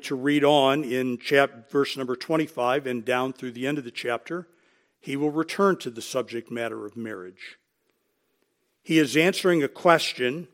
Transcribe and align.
to 0.00 0.14
read 0.14 0.44
on 0.44 0.84
in 0.84 1.18
chap- 1.18 1.70
verse 1.70 1.96
number 1.96 2.16
25 2.16 2.86
and 2.86 3.04
down 3.04 3.32
through 3.32 3.52
the 3.52 3.66
end 3.66 3.78
of 3.78 3.84
the 3.84 3.90
chapter, 3.90 4.48
he 5.00 5.16
will 5.16 5.30
return 5.30 5.76
to 5.78 5.90
the 5.90 6.02
subject 6.02 6.50
matter 6.50 6.86
of 6.86 6.96
marriage. 6.96 7.58
He 8.82 8.98
is 8.98 9.16
answering 9.16 9.62
a 9.62 9.68
question 9.68 10.48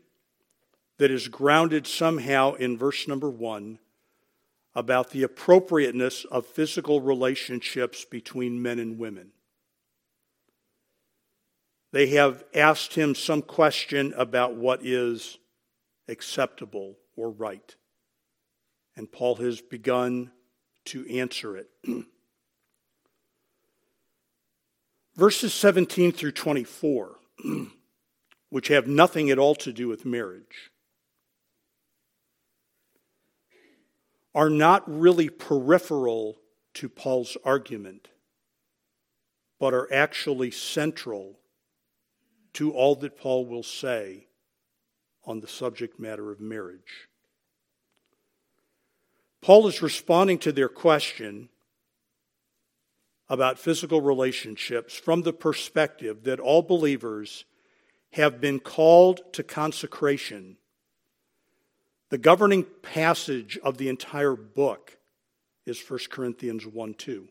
that 0.97 1.11
is 1.11 1.27
grounded 1.27 1.87
somehow 1.87 2.53
in 2.53 2.77
verse 2.77 3.07
number 3.07 3.29
1 3.29 3.79
about 4.75 5.11
the 5.11 5.23
appropriateness 5.23 6.25
of 6.25 6.45
physical 6.45 7.01
relationships 7.01 8.05
between 8.05 8.61
men 8.61 8.79
and 8.79 8.97
women. 8.97 9.31
They 11.91 12.07
have 12.07 12.43
asked 12.55 12.93
him 12.93 13.15
some 13.15 13.41
question 13.41 14.13
about 14.15 14.55
what 14.55 14.85
is 14.85 15.37
acceptable 16.07 16.97
or 17.17 17.29
right. 17.29 17.75
And 18.95 19.11
Paul 19.11 19.35
has 19.35 19.61
begun 19.61 20.31
to 20.85 21.07
answer 21.09 21.57
it. 21.57 21.69
Verses 25.15 25.53
17 25.53 26.11
through 26.11 26.31
24, 26.31 27.15
which 28.49 28.67
have 28.69 28.87
nothing 28.87 29.29
at 29.29 29.37
all 29.37 29.55
to 29.55 29.73
do 29.73 29.87
with 29.87 30.05
marriage, 30.05 30.71
are 34.33 34.49
not 34.49 34.83
really 34.87 35.29
peripheral 35.29 36.37
to 36.73 36.87
Paul's 36.87 37.35
argument, 37.43 38.07
but 39.59 39.73
are 39.73 39.91
actually 39.93 40.51
central 40.51 41.39
to 42.53 42.71
all 42.71 42.95
that 42.95 43.17
Paul 43.17 43.45
will 43.45 43.63
say 43.63 44.27
on 45.25 45.41
the 45.41 45.47
subject 45.47 45.99
matter 45.99 46.31
of 46.31 46.39
marriage. 46.39 47.09
Paul 49.41 49.67
is 49.67 49.81
responding 49.81 50.37
to 50.39 50.51
their 50.51 50.69
question 50.69 51.49
about 53.27 53.57
physical 53.57 54.01
relationships 54.01 54.93
from 54.93 55.21
the 55.21 55.33
perspective 55.33 56.23
that 56.23 56.39
all 56.39 56.61
believers 56.61 57.45
have 58.13 58.41
been 58.41 58.59
called 58.59 59.21
to 59.33 59.41
consecration. 59.41 60.57
The 62.09 62.17
governing 62.17 62.65
passage 62.81 63.57
of 63.63 63.77
the 63.77 63.87
entire 63.87 64.35
book 64.35 64.97
is 65.65 65.81
1 65.89 65.99
Corinthians 66.09 66.67
1 66.67 66.93
2. 66.93 67.27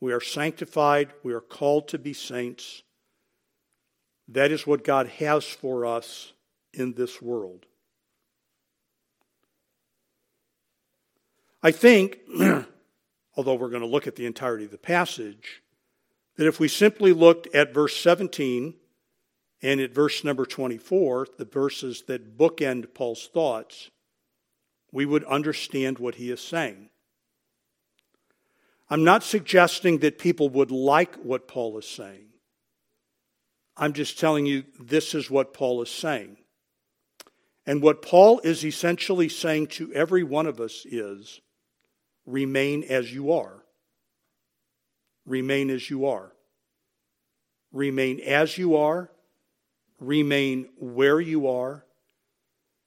We 0.00 0.12
are 0.12 0.20
sanctified, 0.20 1.12
we 1.22 1.32
are 1.32 1.40
called 1.40 1.88
to 1.88 1.98
be 1.98 2.12
saints. 2.12 2.82
That 4.26 4.50
is 4.50 4.66
what 4.66 4.84
God 4.84 5.06
has 5.06 5.44
for 5.44 5.86
us 5.86 6.32
in 6.74 6.94
this 6.94 7.22
world. 7.22 7.67
I 11.62 11.72
think, 11.72 12.18
although 13.36 13.54
we're 13.54 13.70
going 13.70 13.82
to 13.82 13.86
look 13.86 14.06
at 14.06 14.16
the 14.16 14.26
entirety 14.26 14.66
of 14.66 14.70
the 14.70 14.78
passage, 14.78 15.62
that 16.36 16.46
if 16.46 16.60
we 16.60 16.68
simply 16.68 17.12
looked 17.12 17.52
at 17.54 17.74
verse 17.74 17.96
17 17.96 18.74
and 19.60 19.80
at 19.80 19.92
verse 19.92 20.22
number 20.22 20.46
24, 20.46 21.26
the 21.36 21.44
verses 21.44 22.04
that 22.06 22.38
bookend 22.38 22.94
Paul's 22.94 23.28
thoughts, 23.34 23.90
we 24.92 25.04
would 25.04 25.24
understand 25.24 25.98
what 25.98 26.14
he 26.14 26.30
is 26.30 26.40
saying. 26.40 26.90
I'm 28.88 29.04
not 29.04 29.24
suggesting 29.24 29.98
that 29.98 30.18
people 30.18 30.48
would 30.50 30.70
like 30.70 31.16
what 31.16 31.48
Paul 31.48 31.76
is 31.76 31.88
saying. 31.88 32.28
I'm 33.76 33.92
just 33.92 34.18
telling 34.18 34.46
you 34.46 34.64
this 34.80 35.14
is 35.14 35.30
what 35.30 35.52
Paul 35.52 35.82
is 35.82 35.90
saying. 35.90 36.36
And 37.66 37.82
what 37.82 38.00
Paul 38.00 38.40
is 38.44 38.64
essentially 38.64 39.28
saying 39.28 39.66
to 39.68 39.92
every 39.92 40.22
one 40.22 40.46
of 40.46 40.60
us 40.60 40.86
is 40.86 41.40
remain 42.28 42.84
as 42.84 43.12
you 43.12 43.32
are. 43.32 43.64
Remain 45.24 45.70
as 45.70 45.88
you 45.88 46.06
are. 46.06 46.32
Remain 47.72 48.20
as 48.20 48.58
you 48.58 48.76
are. 48.76 49.10
Remain 49.98 50.68
where 50.78 51.20
you 51.20 51.48
are. 51.48 51.84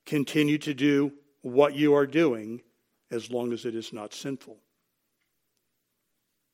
Continue 0.06 0.58
to 0.60 0.74
do 0.74 1.12
what 1.42 1.76
you 1.76 1.94
are 1.96 2.08
doing 2.08 2.62
as 3.10 3.32
long 3.32 3.52
as 3.52 3.66
it 3.66 3.76
is 3.76 3.92
not 3.92 4.14
sinful. 4.14 4.58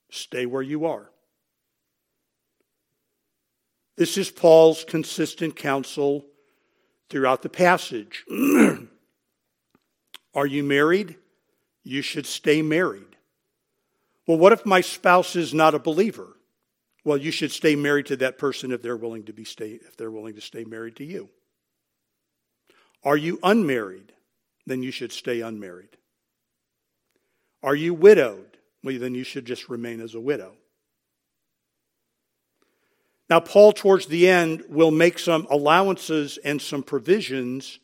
Stay 0.10 0.46
where 0.46 0.62
you 0.62 0.86
are. 0.86 1.12
This 3.98 4.18
is 4.18 4.32
Paul's 4.32 4.86
consistent 4.86 5.56
counsel 5.56 6.26
throughout 7.10 7.42
the 7.42 7.50
passage. 7.50 8.24
Are 10.34 10.46
you 10.46 10.64
married? 10.64 11.18
You 11.88 12.02
should 12.02 12.26
stay 12.26 12.62
married. 12.62 13.16
Well, 14.28 14.38
what 14.38 14.52
if 14.52 14.66
my 14.66 14.82
spouse 14.82 15.38
is 15.38 15.54
not 15.54 15.74
a 15.74 15.80
believer? 15.80 16.36
Well, 17.06 17.16
you 17.16 17.32
should 17.32 17.52
stay 17.52 17.78
married 17.78 18.08
to 18.08 18.18
that 18.18 18.38
person 18.38 18.74
if 18.74 18.82
they're 18.82 18.98
willing 18.98 19.24
to 19.24 19.34
be 19.34 19.46
stay 19.46 19.80
if 19.88 19.96
they're 19.96 20.12
willing 20.12 20.36
to 20.36 20.42
stay 20.42 20.66
married 20.66 20.98
to 20.98 21.06
you. 21.06 21.30
Are 23.06 23.16
you 23.16 23.40
unmarried? 23.42 24.12
Then 24.66 24.84
you 24.84 24.92
should 24.92 25.14
stay 25.14 25.40
unmarried. 25.40 25.96
Are 27.64 27.76
you 27.76 27.94
widowed? 27.94 28.58
Well, 28.84 29.00
then 29.00 29.16
you 29.16 29.24
should 29.24 29.46
just 29.46 29.70
remain 29.70 30.02
as 30.02 30.14
a 30.14 30.20
widow. 30.20 30.56
Now, 33.30 33.40
Paul, 33.40 33.72
towards 33.72 34.08
the 34.08 34.28
end, 34.28 34.66
will 34.68 34.92
make 34.92 35.20
some 35.20 35.48
allowances 35.50 36.38
and 36.44 36.62
some 36.62 36.84
provisions. 36.84 37.80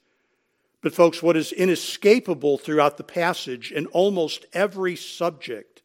But, 0.83 0.93
folks, 0.93 1.23
what 1.23 1.35
is 1.35 1.51
inescapable 1.51 2.59
throughout 2.59 2.97
the 2.97 3.03
passage 3.03 3.71
in 3.71 3.87
almost 3.87 4.45
every 4.53 4.95
subject 4.95 5.81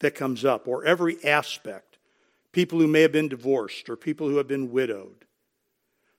that 0.00 0.14
comes 0.14 0.44
up, 0.44 0.68
or 0.68 0.84
every 0.84 1.22
aspect, 1.24 1.98
people 2.52 2.78
who 2.78 2.86
may 2.86 3.02
have 3.02 3.12
been 3.12 3.28
divorced 3.28 3.88
or 3.88 3.96
people 3.96 4.28
who 4.28 4.36
have 4.36 4.48
been 4.48 4.70
widowed, 4.70 5.24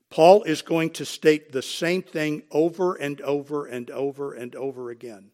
Paul 0.09 0.43
is 0.43 0.61
going 0.61 0.91
to 0.91 1.05
state 1.05 1.51
the 1.51 1.61
same 1.61 2.01
thing 2.01 2.43
over 2.51 2.95
and 2.95 3.21
over 3.21 3.65
and 3.65 3.89
over 3.91 4.33
and 4.33 4.55
over 4.55 4.89
again. 4.89 5.31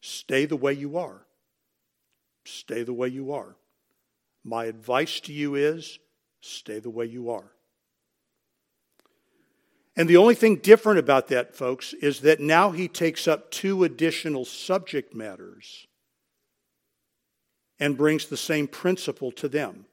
Stay 0.00 0.46
the 0.46 0.56
way 0.56 0.72
you 0.72 0.96
are. 0.98 1.26
Stay 2.44 2.82
the 2.82 2.92
way 2.92 3.08
you 3.08 3.32
are. 3.32 3.56
My 4.44 4.64
advice 4.64 5.20
to 5.20 5.32
you 5.32 5.54
is 5.54 5.98
Stay 6.40 6.78
the 6.78 6.90
way 6.90 7.06
you 7.06 7.30
are. 7.30 7.50
And 9.98 10.08
the 10.08 10.16
only 10.16 10.36
thing 10.36 10.56
different 10.56 11.00
about 11.00 11.26
that, 11.28 11.56
folks, 11.56 11.92
is 11.92 12.20
that 12.20 12.38
now 12.38 12.70
he 12.70 12.86
takes 12.86 13.26
up 13.26 13.50
two 13.50 13.82
additional 13.82 14.44
subject 14.44 15.12
matters 15.12 15.88
and 17.80 17.96
brings 17.96 18.26
the 18.26 18.36
same 18.36 18.68
principle 18.68 19.32
to 19.32 19.48
them. 19.48 19.86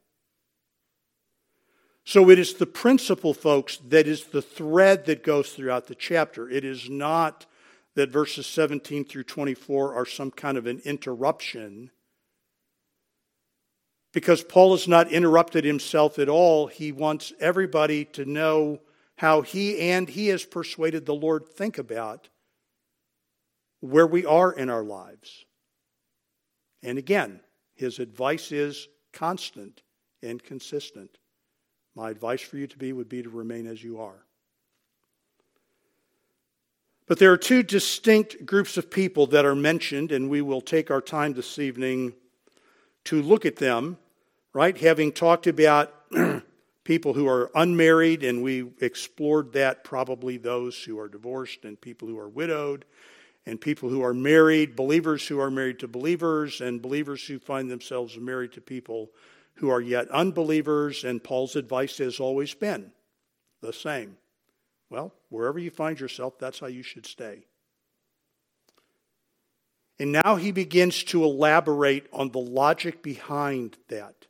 So 2.04 2.30
it 2.30 2.38
is 2.38 2.54
the 2.54 2.68
principle, 2.68 3.34
folks, 3.34 3.78
that 3.90 4.08
is 4.08 4.26
the 4.26 4.44
thread 4.44 5.06
that 5.06 5.24
goes 5.24 5.54
throughout 5.54 5.88
the 5.88 5.96
chapter. 5.96 6.48
It 6.48 6.64
is 6.64 6.88
not 6.88 7.48
that 7.96 8.12
verses 8.12 8.46
17 8.46 9.06
through 9.06 9.24
24 9.24 9.96
are 9.96 10.06
some 10.06 10.30
kind 10.30 10.56
of 10.56 10.68
an 10.68 10.82
interruption 10.86 11.90
because 14.14 14.44
Paul 14.44 14.74
has 14.74 14.88
not 14.88 15.12
interrupted 15.12 15.66
himself 15.66 16.20
at 16.20 16.30
all. 16.30 16.68
He 16.68 16.92
wants 16.92 17.34
everybody 17.40 18.06
to 18.06 18.24
know 18.24 18.82
how 19.18 19.42
he 19.42 19.80
and 19.80 20.10
he 20.10 20.28
has 20.28 20.44
persuaded 20.44 21.06
the 21.06 21.16
Lord 21.16 21.48
think 21.48 21.78
about 21.78 22.30
where 23.80 24.08
we 24.08 24.26
are 24.26 24.52
in 24.52 24.70
our 24.70 24.84
lives. 24.84 25.46
And 26.84 26.98
again, 26.98 27.40
his 27.74 28.00
advice 28.00 28.52
is 28.52 28.88
constant 29.14 29.82
and 30.22 30.44
consistent. 30.44 31.18
My 31.96 32.10
advice 32.10 32.42
for 32.42 32.58
you 32.58 32.68
to 32.68 32.78
be 32.78 32.94
would 32.94 33.10
be 33.10 33.24
to 33.24 33.30
remain 33.30 33.68
as 33.68 33.84
you 33.84 34.02
are. 34.02 34.26
But 37.08 37.20
there 37.20 37.32
are 37.32 37.38
two 37.38 37.64
distinct 37.64 38.46
groups 38.46 38.78
of 38.78 38.90
people 38.90 39.28
that 39.28 39.46
are 39.46 39.56
mentioned, 39.56 40.12
and 40.12 40.30
we 40.30 40.42
will 40.42 40.62
take 40.62 40.90
our 40.90 41.02
time 41.02 41.34
this 41.34 41.60
evening 41.60 42.14
to 43.06 43.22
look 43.22 43.46
at 43.46 43.58
them 43.58 43.98
right? 44.56 44.78
Having 44.78 45.12
talked 45.12 45.48
about 45.48 45.94
people 46.86 47.14
who 47.14 47.28
are 47.28 47.52
unmarried, 47.56 48.24
and 48.24 48.42
we 48.42 48.66
explored 48.80 49.52
that 49.54 49.84
probably 49.84 50.38
those 50.38 50.82
who 50.82 50.98
are 50.98 51.10
divorced 51.10 51.66
and 51.66 51.82
people 51.82 52.08
who 52.08 52.18
are 52.18 52.30
widowed, 52.30 52.86
and 53.46 53.60
people 53.60 53.90
who 53.90 54.02
are 54.04 54.14
married, 54.14 54.76
believers 54.76 55.28
who 55.28 55.40
are 55.40 55.52
married 55.52 55.80
to 55.80 55.88
believers, 55.88 56.62
and 56.62 56.82
believers 56.82 57.26
who 57.26 57.38
find 57.38 57.70
themselves 57.70 58.18
married 58.18 58.54
to 58.54 58.62
people 58.62 59.10
who 59.56 59.70
are 59.70 59.82
yet 59.82 60.10
unbelievers. 60.10 61.04
And 61.04 61.24
Paul's 61.24 61.56
advice 61.56 61.98
has 61.98 62.20
always 62.20 62.54
been 62.54 62.92
the 63.62 63.74
same. 63.74 64.18
Well, 64.90 65.14
wherever 65.30 65.60
you 65.60 65.72
find 65.72 66.00
yourself, 66.00 66.40
that's 66.40 66.60
how 66.60 66.68
you 66.68 66.84
should 66.84 67.06
stay. 67.06 67.46
And 69.98 70.12
now 70.12 70.36
he 70.36 70.52
begins 70.52 71.04
to 71.06 71.24
elaborate 71.24 72.08
on 72.12 72.32
the 72.32 72.40
logic 72.40 73.02
behind 73.02 73.78
that. 73.88 74.28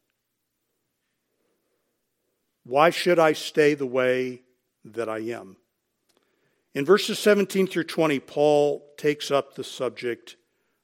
Why 2.66 2.90
should 2.90 3.20
I 3.20 3.34
stay 3.34 3.76
the 3.76 3.86
way 3.86 4.42
that 4.84 5.08
I 5.08 5.20
am? 5.20 5.58
In 6.74 6.84
verses 6.84 7.20
17 7.20 7.68
through 7.68 7.84
20, 7.84 8.20
Paul 8.20 8.86
takes 8.98 9.30
up 9.30 9.54
the 9.54 9.64
subject 9.64 10.36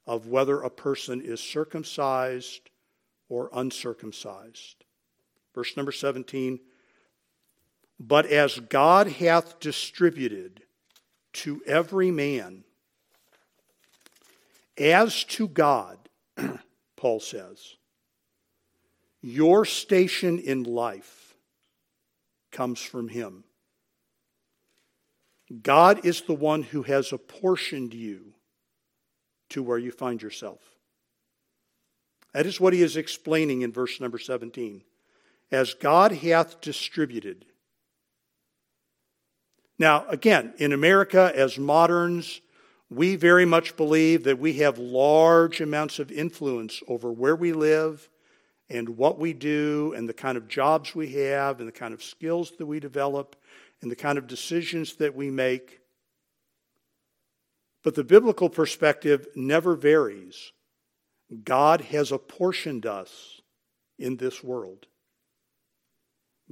of 0.05 0.27
whether 0.27 0.61
a 0.61 0.69
person 0.69 1.21
is 1.21 1.39
circumcised 1.39 2.69
or 3.29 3.49
uncircumcised. 3.51 4.85
Verse 5.55 5.75
number 5.75 5.91
17 5.91 6.59
But 7.99 8.27
as 8.27 8.59
God 8.59 9.07
hath 9.07 9.59
distributed 9.59 10.61
to 11.33 11.63
every 11.65 12.11
man, 12.11 12.63
as 14.77 15.23
to 15.25 15.47
God, 15.47 15.97
Paul 16.95 17.19
says, 17.19 17.75
your 19.21 19.65
station 19.65 20.39
in 20.39 20.63
life 20.63 21.20
comes 22.51 22.81
from 22.81 23.07
Him. 23.07 23.43
God 25.61 26.05
is 26.05 26.21
the 26.21 26.33
one 26.33 26.63
who 26.63 26.83
has 26.83 27.11
apportioned 27.11 27.93
you 27.93 28.33
to 29.49 29.61
where 29.61 29.77
you 29.77 29.91
find 29.91 30.21
yourself. 30.21 30.61
That 32.33 32.45
is 32.45 32.59
what 32.59 32.73
he 32.73 32.81
is 32.81 32.95
explaining 32.95 33.61
in 33.61 33.71
verse 33.71 33.99
number 33.99 34.17
17. 34.17 34.81
As 35.51 35.73
God 35.73 36.13
hath 36.13 36.61
distributed. 36.61 37.45
Now, 39.77 40.05
again, 40.07 40.53
in 40.57 40.71
America, 40.71 41.31
as 41.35 41.57
moderns, 41.57 42.39
we 42.89 43.17
very 43.17 43.45
much 43.45 43.75
believe 43.75 44.23
that 44.23 44.39
we 44.39 44.53
have 44.53 44.77
large 44.77 45.59
amounts 45.59 45.99
of 45.99 46.11
influence 46.11 46.81
over 46.87 47.11
where 47.11 47.35
we 47.35 47.51
live 47.51 48.07
and 48.71 48.97
what 48.97 49.19
we 49.19 49.33
do 49.33 49.93
and 49.95 50.07
the 50.07 50.13
kind 50.13 50.37
of 50.37 50.47
jobs 50.47 50.95
we 50.95 51.11
have 51.11 51.59
and 51.59 51.67
the 51.67 51.73
kind 51.73 51.93
of 51.93 52.01
skills 52.01 52.53
that 52.57 52.65
we 52.65 52.79
develop 52.79 53.35
and 53.81 53.91
the 53.91 53.95
kind 53.95 54.17
of 54.17 54.27
decisions 54.27 54.95
that 54.95 55.15
we 55.15 55.29
make. 55.29 55.81
But 57.83 57.95
the 57.95 58.03
biblical 58.03 58.49
perspective 58.49 59.27
never 59.35 59.75
varies. 59.75 60.53
God 61.43 61.81
has 61.81 62.11
apportioned 62.11 62.85
us 62.85 63.41
in 63.99 64.17
this 64.17 64.43
world. 64.43 64.87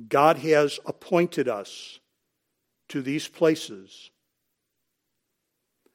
God 0.07 0.37
has 0.39 0.79
appointed 0.85 1.47
us 1.47 1.99
to 2.89 3.01
these 3.01 3.27
places. 3.27 4.11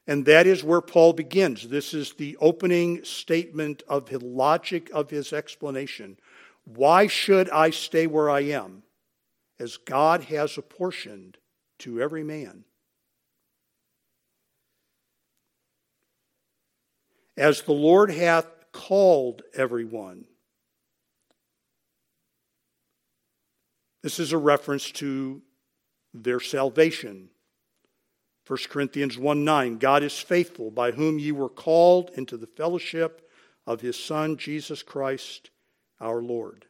And 0.06 0.27
that 0.27 0.47
is 0.47 0.62
where 0.62 0.83
Paul 0.83 1.15
begins. 1.15 1.69
This 1.69 1.95
is 1.95 2.12
the 2.12 2.37
opening 2.41 3.05
statement 3.05 3.83
of 3.89 4.06
the 4.06 4.19
logic 4.19 4.91
of 4.93 5.11
his 5.11 5.33
explanation. 5.33 6.19
Why 6.65 7.06
should 7.06 7.49
I 7.51 7.71
stay 7.71 8.06
where 8.06 8.29
I 8.29 8.41
am? 8.41 8.83
As 9.59 9.77
God 9.79 10.25
has 10.25 10.59
apportioned 10.59 11.39
to 11.81 12.03
every 12.03 12.23
man. 12.23 12.65
As 17.37 17.62
the 17.62 17.73
Lord 17.73 18.11
hath 18.11 18.47
called 18.73 19.43
everyone. 19.55 20.27
This 24.03 24.21
is 24.21 24.33
a 24.33 24.39
reference 24.39 24.91
to 24.93 25.41
their 26.12 26.41
salvation. 26.41 27.31
1 28.46 28.58
Corinthians 28.69 29.17
1 29.17 29.44
9, 29.44 29.79
God 29.79 30.02
is 30.02 30.19
faithful, 30.19 30.70
by 30.70 30.91
whom 30.91 31.19
ye 31.19 31.32
were 31.32 31.49
called 31.49 32.11
into 32.14 32.37
the 32.37 32.46
fellowship 32.46 33.31
of 33.67 33.81
his 33.81 33.99
Son, 33.99 34.37
Jesus 34.37 34.82
Christ 34.82 35.50
our 36.00 36.20
Lord. 36.20 36.67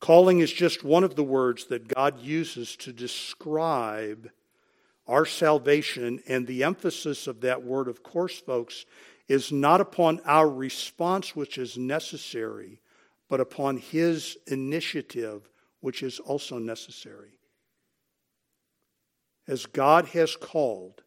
Calling 0.00 0.40
is 0.40 0.52
just 0.52 0.84
one 0.84 1.04
of 1.04 1.16
the 1.16 1.24
words 1.24 1.66
that 1.66 1.88
God 1.88 2.20
uses 2.20 2.76
to 2.76 2.92
describe 2.92 4.30
our 5.06 5.26
salvation, 5.26 6.22
and 6.26 6.46
the 6.46 6.64
emphasis 6.64 7.26
of 7.26 7.42
that 7.42 7.62
word, 7.62 7.88
of 7.88 8.02
course, 8.02 8.40
folks, 8.40 8.86
is 9.28 9.52
not 9.52 9.80
upon 9.80 10.20
our 10.24 10.48
response, 10.48 11.36
which 11.36 11.58
is 11.58 11.76
necessary, 11.76 12.80
but 13.28 13.40
upon 13.40 13.76
His 13.76 14.38
initiative, 14.46 15.48
which 15.80 16.02
is 16.02 16.20
also 16.20 16.58
necessary. 16.58 17.32
As 19.46 19.66
God 19.66 20.06
has 20.08 20.36
called 20.36 21.02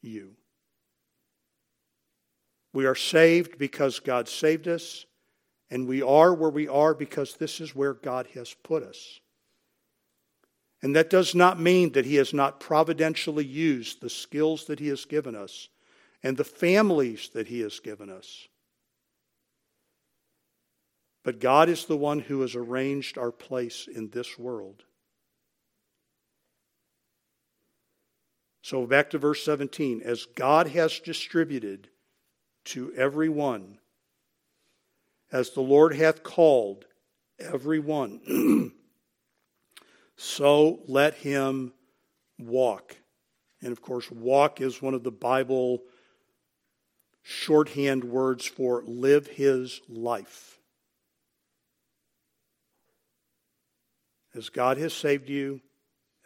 you, 0.00 0.36
we 2.72 2.86
are 2.86 2.94
saved 2.94 3.58
because 3.58 4.00
God 4.00 4.28
saved 4.28 4.66
us, 4.66 5.04
and 5.70 5.86
we 5.86 6.00
are 6.02 6.32
where 6.32 6.50
we 6.50 6.68
are 6.68 6.94
because 6.94 7.34
this 7.34 7.60
is 7.60 7.74
where 7.74 7.92
God 7.92 8.28
has 8.34 8.54
put 8.62 8.82
us. 8.82 9.20
And 10.82 10.96
that 10.96 11.10
does 11.10 11.34
not 11.34 11.60
mean 11.60 11.92
that 11.92 12.06
He 12.06 12.16
has 12.16 12.34
not 12.34 12.60
providentially 12.60 13.44
used 13.44 14.00
the 14.00 14.10
skills 14.10 14.64
that 14.66 14.80
He 14.80 14.88
has 14.88 15.04
given 15.04 15.36
us 15.36 15.68
and 16.22 16.36
the 16.36 16.44
families 16.44 17.30
that 17.34 17.48
He 17.48 17.60
has 17.60 17.78
given 17.78 18.10
us. 18.10 18.48
But 21.24 21.40
God 21.40 21.68
is 21.68 21.84
the 21.84 21.96
one 21.96 22.18
who 22.18 22.40
has 22.40 22.56
arranged 22.56 23.16
our 23.16 23.30
place 23.30 23.86
in 23.92 24.10
this 24.10 24.38
world. 24.38 24.82
So 28.62 28.86
back 28.86 29.10
to 29.10 29.18
verse 29.18 29.44
17. 29.44 30.02
As 30.02 30.24
God 30.24 30.68
has 30.68 31.00
distributed 31.00 31.88
to 32.66 32.92
every 32.94 33.28
one, 33.28 33.78
as 35.32 35.50
the 35.50 35.60
Lord 35.60 35.94
hath 35.94 36.22
called 36.22 36.84
every 37.40 37.80
one, 37.80 38.72
so 40.16 40.80
let 40.86 41.14
him 41.14 41.72
walk. 42.38 42.96
And 43.60 43.72
of 43.72 43.82
course, 43.82 44.10
walk 44.10 44.60
is 44.60 44.80
one 44.80 44.94
of 44.94 45.02
the 45.02 45.10
Bible 45.10 45.82
shorthand 47.22 48.04
words 48.04 48.46
for 48.46 48.82
live 48.84 49.26
his 49.26 49.80
life. 49.88 50.60
As 54.34 54.48
God 54.48 54.78
has 54.78 54.94
saved 54.94 55.28
you, 55.28 55.60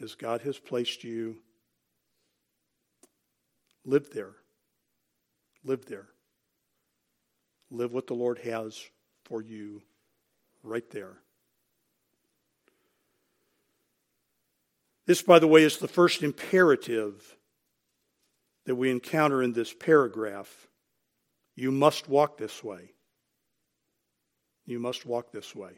as 0.00 0.15
God 0.15 0.43
has 0.43 0.59
placed 0.59 1.03
you, 1.03 1.39
live 3.87 4.11
there. 4.11 4.35
Live 5.65 5.87
there. 5.87 6.09
Live 7.71 7.93
what 7.93 8.06
the 8.06 8.15
Lord 8.15 8.38
has 8.41 8.79
for 9.25 9.41
you 9.41 9.83
right 10.62 10.88
there. 10.91 11.17
This, 15.06 15.23
by 15.23 15.38
the 15.38 15.47
way, 15.47 15.62
is 15.62 15.79
the 15.79 15.88
first 15.88 16.23
imperative 16.23 17.37
that 18.67 18.75
we 18.75 18.91
encounter 18.91 19.43
in 19.43 19.53
this 19.53 19.73
paragraph. 19.73 20.69
You 21.55 21.70
must 21.70 22.08
walk 22.08 22.37
this 22.37 22.63
way. 22.63 22.91
You 24.67 24.81
must 24.81 25.06
walk 25.06 25.31
this 25.31 25.55
way. 25.55 25.70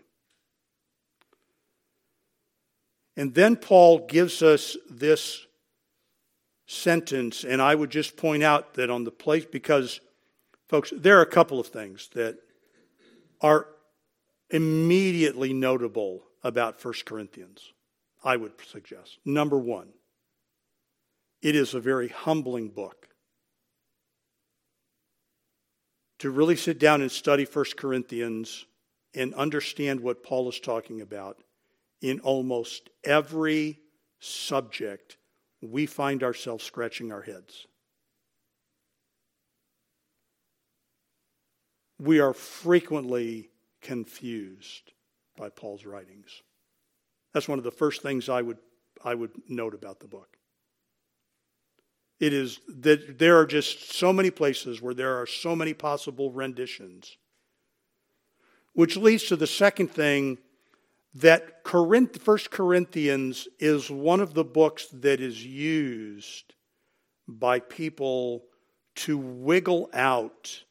And 3.17 3.35
then 3.35 3.57
Paul 3.57 4.07
gives 4.07 4.43
us 4.43 4.77
this 4.89 5.47
sentence, 6.69 7.45
and 7.45 7.61
I 7.61 7.75
would 7.75 7.91
just 7.91 8.17
point 8.17 8.43
out 8.43 8.75
that 8.75 8.91
on 8.91 9.03
the 9.03 9.11
place, 9.11 9.47
because, 9.47 10.01
folks, 10.69 10.93
there 10.95 11.19
are 11.19 11.23
a 11.23 11.27
couple 11.27 11.59
of 11.59 11.67
things 11.67 12.11
that 12.13 12.39
are 13.41 13.67
immediately 14.51 15.53
notable 15.53 16.23
about 16.45 16.85
1 16.85 16.95
Corinthians. 17.07 17.73
I 18.23 18.37
would 18.37 18.53
suggest. 18.71 19.19
Number 19.25 19.59
one, 19.59 19.89
it 21.41 21.57
is 21.57 21.73
a 21.73 21.81
very 21.81 22.09
humbling 22.09 22.69
book. 22.69 23.09
To 26.19 26.31
really 26.31 26.57
sit 26.57 26.79
down 26.79 27.01
and 27.01 27.11
study 27.11 27.45
1 27.45 27.65
Corinthians 27.77 28.67
and 29.15 29.33
understand 29.35 30.01
what 30.01 30.23
Paul 30.23 30.49
is 30.49 30.61
talking 30.61 31.01
about 31.01 31.39
in 32.03 32.21
almost 32.21 32.91
every 33.05 33.79
subject, 34.21 35.17
we 35.61 35.87
find 35.87 36.23
ourselves 36.23 36.65
scratching 36.65 37.13
our 37.13 37.23
heads. 37.23 37.67
We 41.99 42.21
are 42.21 42.33
frequently 42.33 43.51
confused 43.83 44.93
by 45.37 45.49
Paul's 45.49 45.85
writings. 45.85 46.43
That's 47.33 47.49
one 47.49 47.59
of 47.59 47.65
the 47.65 47.71
first 47.71 48.03
things 48.03 48.29
I 48.29 48.43
would, 48.43 48.59
I 49.05 49.15
would 49.15 49.33
note 49.49 49.75
about 49.75 50.01
the 50.01 50.07
book. 50.07 50.37
It 52.21 52.33
is 52.33 52.61
that 52.69 53.19
there 53.19 53.39
are 53.39 53.47
just 53.47 53.93
so 53.93 54.13
many 54.13 54.31
places 54.31 54.83
where 54.83 54.95
there 54.95 55.21
are 55.21 55.27
so 55.27 55.55
many 55.55 55.73
possible 55.73 56.33
renditions. 56.33 57.17
Which 58.73 58.97
leads 58.97 59.25
to 59.25 59.37
the 59.37 59.47
second 59.47 59.89
thing 59.89 60.39
that 61.21 61.65
Corinth, 61.65 62.25
1 62.25 62.39
Corinthians 62.51 63.49
is 63.59 63.91
one 63.91 64.21
of 64.21 64.35
the 64.35 64.45
books 64.45 64.87
that 64.93 65.21
is 65.21 65.45
used 65.45 66.55
by 67.27 67.59
people 67.61 68.45
to 68.95 69.19
wiggle 69.19 69.91
out 69.93 70.63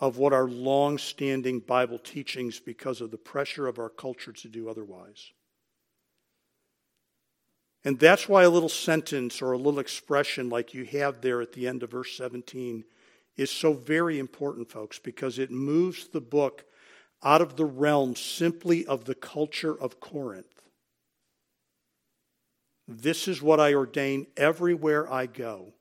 of 0.00 0.18
what 0.18 0.32
are 0.32 0.48
long 0.48 0.98
standing 0.98 1.60
Bible 1.60 1.98
teachings 1.98 2.60
because 2.60 3.00
of 3.00 3.10
the 3.10 3.18
pressure 3.18 3.66
of 3.66 3.78
our 3.78 3.88
culture 3.88 4.32
to 4.32 4.48
do 4.48 4.68
otherwise. 4.68 5.32
And 7.84 7.98
that's 7.98 8.28
why 8.28 8.42
a 8.42 8.50
little 8.50 8.68
sentence 8.68 9.40
or 9.40 9.52
a 9.52 9.58
little 9.58 9.80
expression 9.80 10.50
like 10.50 10.74
you 10.74 10.84
have 10.84 11.20
there 11.20 11.40
at 11.40 11.52
the 11.52 11.66
end 11.66 11.82
of 11.82 11.90
verse 11.90 12.16
17 12.16 12.84
is 13.36 13.50
so 13.50 13.72
very 13.72 14.18
important, 14.18 14.70
folks, 14.70 14.98
because 14.98 15.38
it 15.38 15.50
moves 15.50 16.08
the 16.08 16.20
book 16.20 16.64
out 17.22 17.40
of 17.40 17.56
the 17.56 17.64
realm 17.64 18.14
simply 18.14 18.86
of 18.86 19.04
the 19.04 19.14
culture 19.14 19.78
of 19.78 20.00
Corinth. 20.00 20.46
This 22.86 23.28
is 23.28 23.42
what 23.42 23.60
I 23.60 23.74
ordain 23.74 24.26
everywhere 24.36 25.12
I 25.12 25.26
go. 25.26 25.74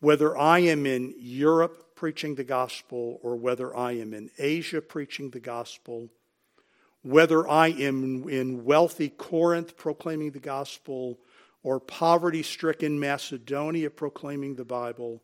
Whether 0.00 0.36
I 0.36 0.60
am 0.60 0.86
in 0.86 1.14
Europe 1.18 1.94
preaching 1.94 2.34
the 2.34 2.44
gospel 2.44 3.18
or 3.22 3.36
whether 3.36 3.76
I 3.76 3.92
am 3.92 4.14
in 4.14 4.30
Asia 4.38 4.80
preaching 4.80 5.30
the 5.30 5.40
gospel, 5.40 6.08
whether 7.02 7.46
I 7.46 7.68
am 7.68 8.26
in 8.26 8.64
wealthy 8.64 9.10
Corinth 9.10 9.76
proclaiming 9.76 10.30
the 10.30 10.40
gospel 10.40 11.18
or 11.62 11.78
poverty 11.78 12.42
stricken 12.42 12.98
Macedonia 12.98 13.90
proclaiming 13.90 14.54
the 14.54 14.64
Bible, 14.64 15.22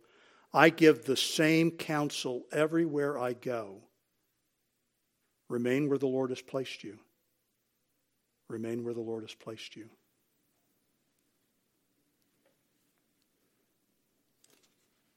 I 0.57 0.71
give 0.71 1.05
the 1.05 1.19
same 1.19 1.71
counsel 1.71 2.47
everywhere 2.51 3.19
I 3.19 3.35
go. 3.35 3.83
Remain 5.51 5.87
where 5.91 5.99
the 5.99 6.07
Lord 6.07 6.31
has 6.31 6.41
placed 6.41 6.83
you. 6.83 6.99
Remain 8.49 8.83
where 8.83 8.95
the 8.95 9.03
Lord 9.03 9.23
has 9.23 9.35
placed 9.35 9.77
you. 9.77 9.91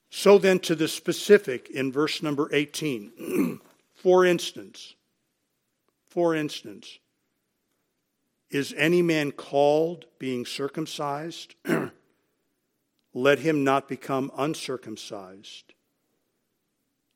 So 0.09 0.37
then, 0.37 0.59
to 0.59 0.75
the 0.75 0.89
specific 0.89 1.69
in 1.69 1.89
verse 1.89 2.21
number 2.21 2.49
18. 2.51 3.61
for 3.95 4.25
instance, 4.25 4.95
for 6.09 6.35
instance, 6.35 6.99
is 8.49 8.73
any 8.75 9.01
man 9.01 9.31
called 9.31 10.03
being 10.17 10.45
circumcised? 10.45 11.55
Let 13.13 13.39
him 13.39 13.63
not 13.63 13.87
become 13.87 14.31
uncircumcised. 14.37 15.73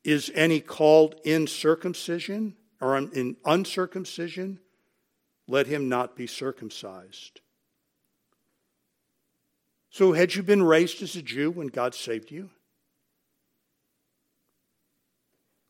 Is 0.04 0.32
any 0.36 0.60
called 0.60 1.16
in 1.24 1.48
circumcision 1.48 2.56
or 2.82 2.98
in 2.98 3.38
uncircumcision? 3.46 4.60
Let 5.48 5.68
him 5.68 5.88
not 5.90 6.16
be 6.16 6.28
circumcised. 6.28 7.42
So, 9.90 10.14
had 10.14 10.34
you 10.34 10.42
been 10.42 10.64
raised 10.64 11.04
as 11.04 11.16
a 11.16 11.22
Jew 11.22 11.52
when 11.52 11.68
God 11.68 11.94
saved 11.94 12.32
you? 12.32 12.50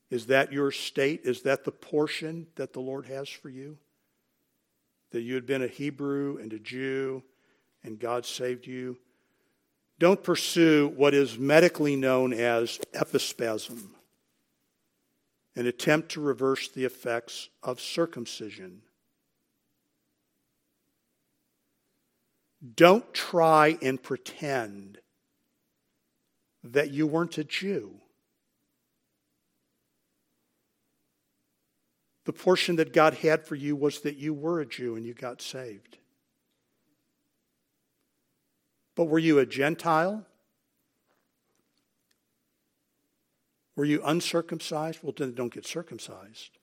Is 0.10 0.28
that 0.28 0.54
your 0.54 0.72
state? 0.72 1.22
Is 1.26 1.42
that 1.42 1.66
the 1.66 1.72
portion 1.72 2.48
that 2.56 2.72
the 2.72 2.80
Lord 2.80 3.08
has 3.08 3.28
for 3.28 3.50
you? 3.50 3.78
That 5.12 5.22
you 5.22 5.36
had 5.36 5.46
been 5.46 5.64
a 5.64 5.68
Hebrew 5.68 6.38
and 6.38 6.54
a 6.54 6.60
Jew 6.60 7.24
and 7.84 8.00
God 8.00 8.26
saved 8.26 8.66
you? 8.66 8.98
Don't 10.04 10.22
pursue 10.22 10.92
what 10.98 11.14
is 11.14 11.40
medically 11.40 11.96
known 11.96 12.34
as 12.34 12.78
epispasm, 12.94 13.88
an 15.56 15.66
attempt 15.66 16.10
to 16.10 16.20
reverse 16.20 16.68
the 16.68 16.84
effects 16.84 17.48
of 17.64 17.80
circumcision. 17.80 18.82
Don't 22.76 23.14
try 23.14 23.78
and 23.82 24.04
pretend 24.04 24.98
that 26.66 26.92
you 26.92 27.08
weren't 27.08 27.38
a 27.38 27.46
Jew. 27.46 27.94
The 32.26 32.34
portion 32.34 32.76
that 32.76 32.92
God 32.92 33.14
had 33.14 33.48
for 33.48 33.56
you 33.56 33.78
was 33.78 34.02
that 34.02 34.18
you 34.18 34.34
were 34.34 34.60
a 34.60 34.66
Jew 34.66 34.98
and 34.98 35.06
you 35.06 35.14
got 35.14 35.42
saved. 35.42 35.98
But 38.96 39.06
were 39.06 39.20
you 39.20 39.40
a 39.40 39.46
Gentile? 39.46 40.26
Were 43.76 43.86
you 43.86 44.02
uncircumcised? 44.04 45.00
Well, 45.02 45.14
then 45.18 45.34
don't 45.34 45.54
get 45.54 45.66
circumcised. 45.66 46.60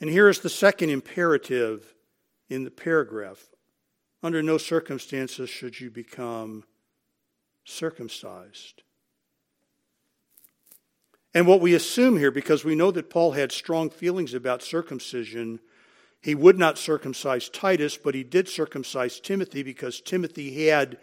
And 0.00 0.10
here 0.10 0.28
is 0.28 0.40
the 0.40 0.48
second 0.48 0.90
imperative 0.90 1.94
in 2.48 2.64
the 2.64 2.70
paragraph. 2.70 3.46
Under 4.22 4.42
no 4.42 4.58
circumstances 4.58 5.50
should 5.50 5.80
you 5.80 5.90
become 5.90 6.64
circumcised. 7.64 8.82
And 11.34 11.46
what 11.46 11.60
we 11.60 11.74
assume 11.74 12.16
here, 12.16 12.30
because 12.30 12.64
we 12.64 12.74
know 12.74 12.90
that 12.90 13.10
Paul 13.10 13.32
had 13.32 13.52
strong 13.52 13.90
feelings 13.90 14.32
about 14.32 14.62
circumcision, 14.62 15.60
he 16.22 16.34
would 16.34 16.58
not 16.58 16.78
circumcise 16.78 17.48
Titus, 17.48 17.96
but 17.96 18.14
he 18.14 18.24
did 18.24 18.48
circumcise 18.48 19.20
Timothy 19.20 19.62
because 19.62 20.00
Timothy 20.00 20.66
had 20.66 20.98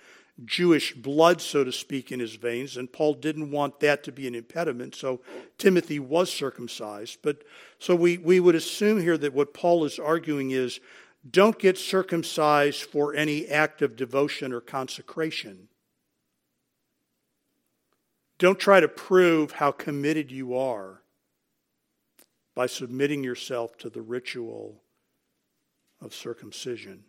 Jewish 0.46 0.96
blood, 0.96 1.42
so 1.42 1.64
to 1.64 1.72
speak, 1.72 2.12
in 2.12 2.20
his 2.20 2.36
veins, 2.36 2.76
and 2.76 2.92
Paul 2.92 3.14
didn't 3.14 3.52
want 3.52 3.80
that 3.82 4.04
to 4.04 4.12
be 4.12 4.28
an 4.28 4.36
impediment, 4.36 4.96
so 4.96 5.22
Timothy 5.58 6.00
was 6.00 6.34
circumcised. 6.34 7.20
But 7.22 7.44
so 7.78 7.96
we, 7.96 8.18
we 8.18 8.40
would 8.40 8.56
assume 8.56 9.00
here 9.00 9.18
that 9.18 9.34
what 9.34 9.54
Paul 9.54 9.86
is 9.86 10.00
arguing 10.00 10.52
is 10.52 10.80
don't 11.30 11.58
get 11.58 11.78
circumcised 11.78 12.82
for 12.84 13.14
any 13.14 13.48
act 13.48 13.82
of 13.82 13.96
devotion 13.96 14.52
or 14.52 14.60
consecration. 14.60 15.70
Don't 18.40 18.60
try 18.60 18.80
to 18.80 18.90
prove 18.90 19.54
how 19.54 19.72
committed 19.72 20.32
you 20.32 20.58
are 20.58 21.02
by 22.56 22.66
submitting 22.66 23.24
yourself 23.24 23.78
to 23.78 23.90
the 23.90 24.02
ritual 24.02 24.83
of 26.04 26.14
circumcision. 26.14 27.04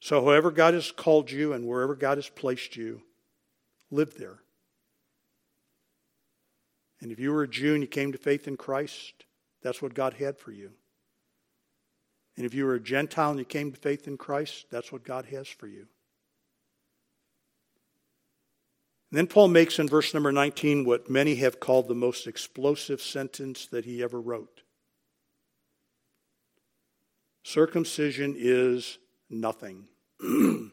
So, 0.00 0.24
however 0.24 0.50
God 0.50 0.74
has 0.74 0.90
called 0.90 1.30
you 1.30 1.52
and 1.52 1.66
wherever 1.66 1.94
God 1.94 2.16
has 2.18 2.28
placed 2.28 2.76
you, 2.76 3.02
live 3.90 4.14
there. 4.16 4.38
And 7.00 7.12
if 7.12 7.18
you 7.18 7.32
were 7.32 7.42
a 7.42 7.48
Jew 7.48 7.74
and 7.74 7.82
you 7.82 7.88
came 7.88 8.12
to 8.12 8.18
faith 8.18 8.48
in 8.48 8.56
Christ, 8.56 9.24
that's 9.62 9.82
what 9.82 9.94
God 9.94 10.14
had 10.14 10.38
for 10.38 10.52
you. 10.52 10.70
And 12.36 12.46
if 12.46 12.54
you 12.54 12.64
were 12.64 12.74
a 12.74 12.80
Gentile 12.80 13.30
and 13.30 13.38
you 13.38 13.44
came 13.44 13.72
to 13.72 13.78
faith 13.78 14.06
in 14.06 14.16
Christ, 14.16 14.66
that's 14.70 14.90
what 14.90 15.04
God 15.04 15.26
has 15.26 15.48
for 15.48 15.66
you. 15.66 15.86
And 19.10 19.18
then 19.18 19.26
Paul 19.26 19.48
makes 19.48 19.78
in 19.78 19.88
verse 19.88 20.14
number 20.14 20.30
19 20.30 20.84
what 20.84 21.10
many 21.10 21.34
have 21.36 21.58
called 21.58 21.88
the 21.88 21.94
most 21.94 22.26
explosive 22.26 23.02
sentence 23.02 23.66
that 23.66 23.84
he 23.84 24.02
ever 24.02 24.20
wrote 24.20 24.62
Circumcision 27.42 28.36
is 28.38 28.98
nothing. 29.28 29.88
and 30.20 30.70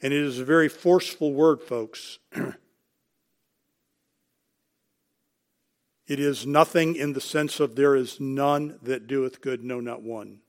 it 0.00 0.12
is 0.12 0.38
a 0.38 0.44
very 0.44 0.68
forceful 0.68 1.32
word, 1.32 1.62
folks. 1.62 2.18
It 6.06 6.20
is 6.20 6.46
nothing 6.46 6.94
in 6.94 7.14
the 7.14 7.20
sense 7.20 7.58
of 7.58 7.74
there 7.74 7.96
is 7.96 8.20
none 8.20 8.78
that 8.82 9.08
doeth 9.08 9.40
good, 9.40 9.64
no, 9.64 9.80
not 9.80 10.02
one. 10.02 10.40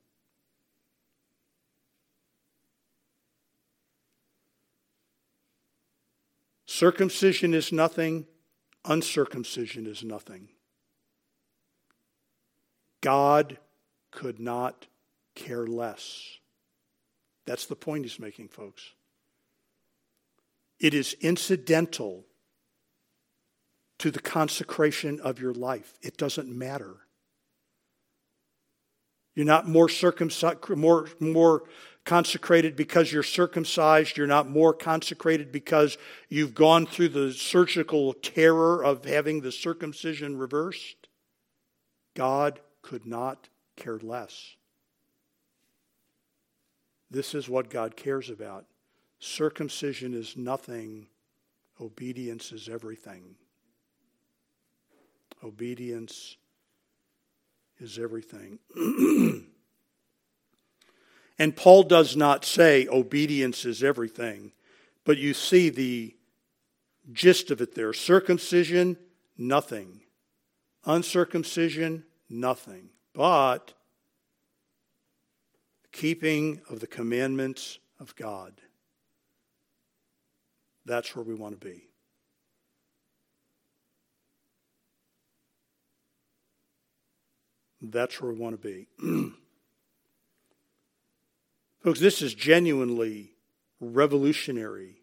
Circumcision 6.77 7.55
is 7.55 7.72
nothing, 7.72 8.27
uncircumcision 8.86 9.88
is 9.88 10.03
nothing. 10.03 10.50
God 13.01 13.57
could 14.12 14.39
not 14.39 14.86
care 15.34 15.65
less. 15.65 16.38
That's 17.48 17.65
the 17.65 17.75
point 17.75 18.03
he's 18.03 18.19
making, 18.19 18.50
folks. 18.50 18.93
It 20.79 20.93
is 20.93 21.15
incidental 21.19 22.25
to 23.98 24.12
the 24.12 24.22
consecration 24.22 25.19
of 25.22 25.39
your 25.39 25.55
life. 25.55 25.96
It 26.03 26.15
doesn't 26.15 26.48
matter. 26.48 26.98
You're 29.34 29.48
not 29.48 29.67
more 29.67 29.89
circumcised, 29.89 30.60
more, 30.69 31.10
more 31.19 31.63
consecrated 32.07 32.77
because 32.77 33.11
you're 33.11 33.21
circumcised. 33.21 34.17
You're 34.17 34.27
not 34.27 34.49
more 34.49 34.73
consecrated 34.73 35.51
because 35.51 35.97
you've 36.29 36.55
gone 36.55 36.87
through 36.87 37.09
the 37.09 37.33
surgical 37.33 38.13
terror 38.13 38.83
of 38.83 39.03
having 39.03 39.41
the 39.41 39.51
circumcision 39.51 40.37
reversed. 40.37 41.09
God 42.15 42.61
could 42.81 43.05
not 43.05 43.49
care 43.75 43.99
less. 43.99 44.55
This 47.11 47.35
is 47.35 47.49
what 47.49 47.69
God 47.69 47.97
cares 47.97 48.29
about. 48.29 48.65
Circumcision 49.19 50.13
is 50.13 50.37
nothing, 50.37 51.07
obedience 51.81 52.53
is 52.53 52.69
everything. 52.69 53.35
Obedience 55.43 56.37
is 57.79 57.99
everything. 57.99 58.59
and 61.39 61.56
Paul 61.56 61.84
does 61.84 62.15
not 62.15 62.46
say 62.46 62.88
obedience 62.88 63.65
is 63.65 63.84
everything 63.84 64.51
But 65.06 65.17
you 65.17 65.34
see 65.34 65.70
the 65.70 66.15
gist 67.12 67.51
of 67.51 67.62
it 67.62 67.75
there 67.75 67.94
circumcision, 67.94 68.98
nothing. 69.38 70.01
Uncircumcision, 70.86 72.03
nothing. 72.29 72.89
But 73.13 73.74
keeping 75.91 76.62
of 76.70 76.79
the 76.79 76.88
commandments 76.88 77.79
of 78.00 78.15
God. 78.15 78.62
That's 80.86 81.15
where 81.15 81.25
we 81.25 81.34
want 81.34 81.60
to 81.60 81.65
be. 81.65 81.84
That's 87.82 88.22
where 88.22 88.32
we 88.32 88.38
want 88.38 88.62
to 88.62 88.67
be. 88.67 88.88
Folks, 91.88 92.01
this 92.01 92.22
is 92.22 92.34
genuinely 92.34 93.32
revolutionary 93.79 94.98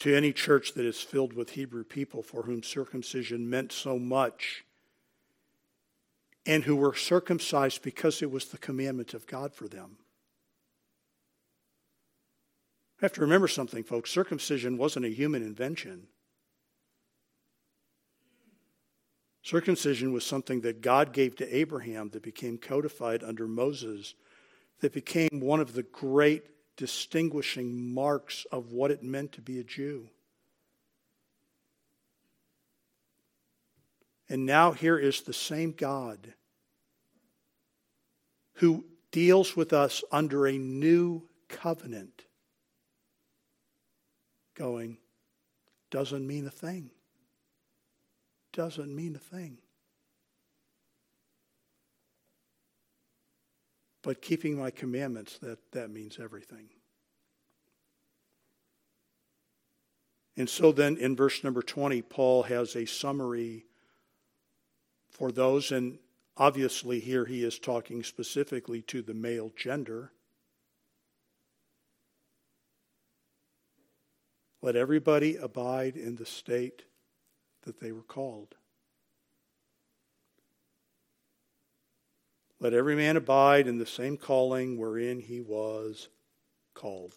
to 0.00 0.12
any 0.12 0.32
church 0.32 0.72
that 0.72 0.84
is 0.84 1.00
filled 1.00 1.32
with 1.32 1.50
Hebrew 1.50 1.84
people 1.84 2.24
for 2.24 2.42
whom 2.42 2.64
circumcision 2.64 3.48
meant 3.48 3.70
so 3.70 4.00
much 4.00 4.64
and 6.44 6.64
who 6.64 6.74
were 6.74 6.92
circumcised 6.92 7.82
because 7.82 8.20
it 8.20 8.32
was 8.32 8.46
the 8.46 8.58
commandment 8.58 9.14
of 9.14 9.28
God 9.28 9.54
for 9.54 9.68
them. 9.68 9.98
I 13.00 13.04
have 13.04 13.12
to 13.12 13.20
remember 13.20 13.46
something, 13.46 13.84
folks. 13.84 14.10
Circumcision 14.10 14.76
wasn't 14.76 15.06
a 15.06 15.10
human 15.10 15.44
invention. 15.44 16.08
Circumcision 19.44 20.12
was 20.12 20.26
something 20.26 20.62
that 20.62 20.80
God 20.80 21.12
gave 21.12 21.36
to 21.36 21.56
Abraham 21.56 22.08
that 22.08 22.24
became 22.24 22.58
codified 22.58 23.22
under 23.22 23.46
Moses, 23.46 24.14
that 24.80 24.92
became 24.92 25.40
one 25.40 25.60
of 25.60 25.74
the 25.74 25.82
great 25.82 26.44
distinguishing 26.76 27.92
marks 27.92 28.46
of 28.50 28.72
what 28.72 28.90
it 28.90 29.02
meant 29.02 29.32
to 29.32 29.40
be 29.40 29.58
a 29.58 29.64
Jew. 29.64 30.08
And 34.28 34.46
now 34.46 34.72
here 34.72 34.98
is 34.98 35.22
the 35.22 35.32
same 35.32 35.72
God 35.72 36.34
who 38.54 38.84
deals 39.10 39.56
with 39.56 39.72
us 39.72 40.04
under 40.12 40.46
a 40.46 40.56
new 40.56 41.22
covenant, 41.48 42.24
going, 44.54 44.98
doesn't 45.90 46.26
mean 46.26 46.46
a 46.46 46.50
thing 46.50 46.90
doesn't 48.52 48.94
mean 48.94 49.16
a 49.16 49.18
thing. 49.18 49.58
But 54.02 54.22
keeping 54.22 54.58
my 54.58 54.70
commandments, 54.70 55.38
that, 55.38 55.58
that 55.72 55.90
means 55.90 56.18
everything. 56.22 56.68
And 60.36 60.48
so 60.48 60.72
then 60.72 60.96
in 60.96 61.16
verse 61.16 61.44
number 61.44 61.60
20, 61.60 62.00
Paul 62.02 62.44
has 62.44 62.74
a 62.74 62.86
summary 62.86 63.66
for 65.10 65.30
those, 65.30 65.70
and 65.70 65.98
obviously 66.36 66.98
here 66.98 67.26
he 67.26 67.44
is 67.44 67.58
talking 67.58 68.02
specifically 68.02 68.80
to 68.82 69.02
the 69.02 69.12
male 69.12 69.52
gender. 69.54 70.12
Let 74.62 74.76
everybody 74.76 75.36
abide 75.36 75.96
in 75.96 76.16
the 76.16 76.26
state 76.26 76.84
that 77.64 77.80
they 77.80 77.92
were 77.92 78.02
called. 78.02 78.54
Let 82.60 82.74
every 82.74 82.94
man 82.94 83.16
abide 83.16 83.66
in 83.66 83.78
the 83.78 83.86
same 83.86 84.18
calling 84.18 84.76
wherein 84.76 85.20
he 85.20 85.40
was 85.40 86.08
called. 86.74 87.14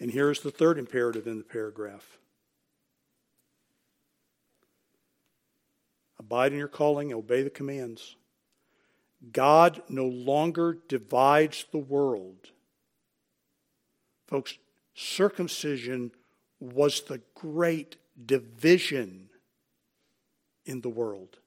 And 0.00 0.12
here's 0.12 0.40
the 0.40 0.52
third 0.52 0.78
imperative 0.78 1.26
in 1.26 1.38
the 1.38 1.44
paragraph 1.44 2.18
Abide 6.20 6.52
in 6.52 6.58
your 6.58 6.68
calling, 6.68 7.12
obey 7.12 7.42
the 7.42 7.50
commands. 7.50 8.16
God 9.32 9.82
no 9.88 10.04
longer 10.04 10.78
divides 10.88 11.64
the 11.72 11.78
world. 11.78 12.50
Folks, 14.26 14.58
circumcision 14.94 16.12
was 16.60 17.00
the 17.02 17.20
great 17.34 17.96
division 18.26 19.30
in 20.66 20.82
the 20.82 20.90
world. 20.90 21.38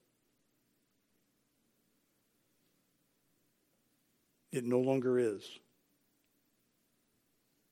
It 4.52 4.64
no 4.64 4.78
longer 4.78 5.18
is. 5.18 5.42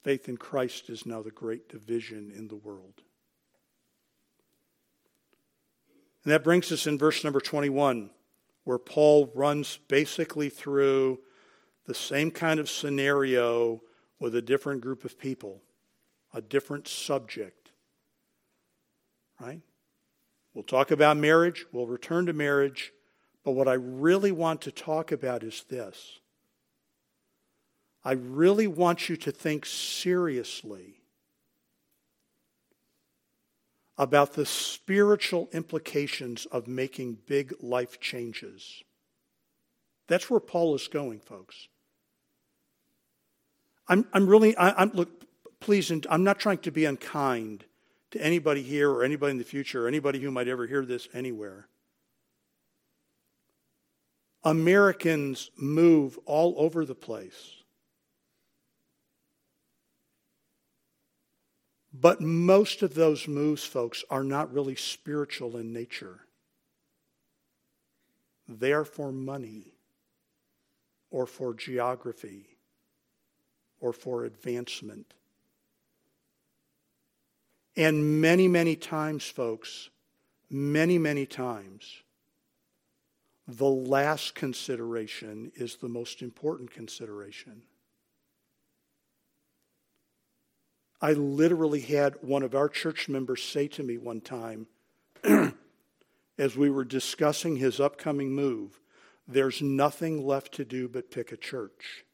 Faith 0.03 0.29
in 0.29 0.39
Christ 0.39 0.89
is 0.89 1.05
now 1.05 1.23
the 1.23 1.31
great 1.31 1.69
division 1.69 2.33
in 2.35 2.49
the 2.49 2.57
world. 2.57 3.03
And 6.25 6.33
that 6.33 6.45
brings 6.45 6.73
us 6.73 6.87
in 6.87 6.99
verse 6.99 7.23
number 7.23 7.41
21, 7.41 8.11
where 8.65 8.79
Paul 8.79 9.31
runs 9.35 9.79
basically 9.89 10.49
through 10.49 11.21
the 11.87 11.95
same 11.95 12.31
kind 12.31 12.61
of 12.61 12.71
scenario 12.71 13.83
with 14.19 14.35
a 14.35 14.43
different 14.43 14.81
group 14.81 15.05
of 15.05 15.19
people 15.19 15.63
a 16.33 16.41
different 16.41 16.87
subject. 16.87 17.73
Right? 19.41 19.61
We'll 20.55 20.65
talk 20.65 20.91
about 20.91 21.17
marriage, 21.17 21.65
we'll 21.73 21.87
return 21.87 22.27
to 22.27 22.33
marriage, 22.33 22.93
but 23.45 23.53
what 23.53 23.69
I 23.69 23.75
really 23.75 24.33
want 24.33 24.61
to 24.63 24.73
talk 24.73 25.13
about 25.13 25.43
is 25.43 25.65
this. 25.69 26.20
I 28.05 28.13
really 28.13 28.67
want 28.67 29.09
you 29.09 29.17
to 29.19 29.33
think 29.33 29.67
seriously 29.67 31.01
about 33.99 34.33
the 34.33 34.47
spiritual 34.47 35.49
implications 35.53 36.47
of 36.47 36.67
making 36.67 37.19
big 37.27 37.53
life 37.61 38.01
changes. 38.01 38.83
That's 40.09 40.31
where 40.31 40.41
Paul 40.41 40.75
is 40.75 40.89
going, 40.89 41.21
folks. 41.21 41.69
I'm, 43.87 44.07
I'm 44.15 44.27
really, 44.27 44.57
I, 44.57 44.83
am 44.83 44.93
look, 44.95 45.11
please, 45.61 45.93
I'm 46.09 46.25
not 46.25 46.39
trying 46.39 46.59
to 46.59 46.71
be 46.71 46.87
unkind 46.87 47.65
to 48.13 48.23
anybody 48.23 48.63
here 48.63 48.91
or 48.91 49.05
anybody 49.05 49.33
in 49.33 49.39
the 49.39 49.45
future 49.45 49.85
or 49.85 49.89
anybody 49.89 50.19
who 50.19 50.31
might 50.31 50.49
ever 50.49 50.67
hear 50.67 50.87
this 50.87 51.07
anywhere. 51.13 51.69
Americans 54.43 55.51
move 55.59 56.19
all 56.25 56.55
over 56.57 56.87
the 56.87 56.95
place. 56.95 57.60
But 61.93 62.21
most 62.21 62.83
of 62.83 62.95
those 62.95 63.27
moves, 63.27 63.65
folks, 63.65 64.05
are 64.11 64.23
not 64.23 64.53
really 64.53 64.77
spiritual 64.77 65.57
in 65.57 65.73
nature. 65.73 66.21
They 68.49 68.73
are 68.73 68.85
for 68.85 69.11
money 69.11 69.75
or 71.11 71.27
for 71.27 71.55
geography 71.55 72.47
or 73.81 73.93
for 73.93 74.25
advancement. 74.25 75.15
And 77.77 78.21
many, 78.21 78.47
many 78.47 78.77
times, 78.77 79.25
folks, 79.25 79.91
many, 80.49 80.99
many 80.99 81.27
times, 81.27 82.03
the 83.49 83.69
last 83.69 84.35
consideration 84.35 85.51
is 85.57 85.77
the 85.77 85.89
most 85.89 86.23
important 86.23 86.71
consideration. 86.71 87.63
I 91.01 91.13
literally 91.13 91.81
had 91.81 92.17
one 92.21 92.43
of 92.43 92.55
our 92.55 92.69
church 92.69 93.09
members 93.09 93.43
say 93.43 93.69
to 93.69 93.83
me 93.83 93.97
one 93.97 94.21
time, 94.21 94.67
as 96.39 96.57
we 96.57 96.71
were 96.71 96.85
discussing 96.85 97.57
his 97.57 97.81
upcoming 97.81 98.33
move, 98.33 98.81
there's 99.27 99.63
nothing 99.63 100.27
left 100.27 100.53
to 100.55 100.65
do 100.65 100.89
but 100.89 101.11
pick 101.11 101.33
a 101.33 101.37
church. 101.37 102.05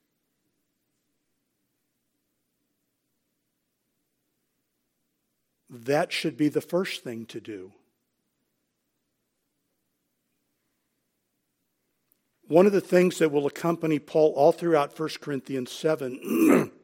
that 5.68 6.12
should 6.12 6.36
be 6.36 6.48
the 6.48 6.60
first 6.60 7.02
thing 7.02 7.26
to 7.26 7.40
do. 7.40 7.72
One 12.48 12.66
of 12.66 12.72
the 12.72 12.80
things 12.80 13.18
that 13.18 13.32
will 13.32 13.46
accompany 13.46 13.98
Paul 13.98 14.32
all 14.36 14.52
throughout 14.52 14.98
1 14.98 15.08
Corinthians 15.20 15.72
7 15.72 16.70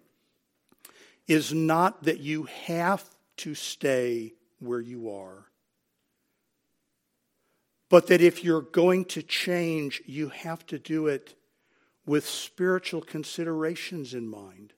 is 1.27 1.53
not 1.53 2.05
that 2.05 2.21
you 2.21 2.45
have 2.67 3.09
to 3.39 3.55
stay 3.55 4.35
where 4.59 4.81
you 4.81 5.11
are, 5.11 5.47
but 7.89 8.07
that 8.09 8.21
if 8.21 8.45
you're 8.45 8.61
going 8.61 9.05
to 9.07 9.23
change, 9.23 10.03
you 10.07 10.29
have 10.29 10.65
to 10.67 10.79
do 10.79 11.07
it 11.07 11.35
with 12.05 12.27
spiritual 12.27 13.01
considerations 13.01 14.15
in 14.15 14.29
mind. 14.29 14.73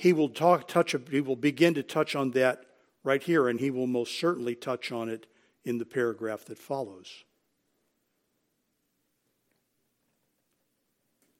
he 0.00 0.14
will 0.14 0.30
talk, 0.30 0.66
touch, 0.66 0.96
he 1.10 1.20
will 1.20 1.36
begin 1.36 1.74
to 1.74 1.82
touch 1.82 2.16
on 2.16 2.30
that 2.30 2.64
right 3.04 3.22
here, 3.22 3.48
and 3.48 3.60
he 3.60 3.70
will 3.70 3.86
most 3.86 4.18
certainly 4.18 4.54
touch 4.54 4.90
on 4.90 5.10
it 5.10 5.26
in 5.62 5.76
the 5.76 5.84
paragraph 5.84 6.46
that 6.46 6.56
follows. 6.56 7.24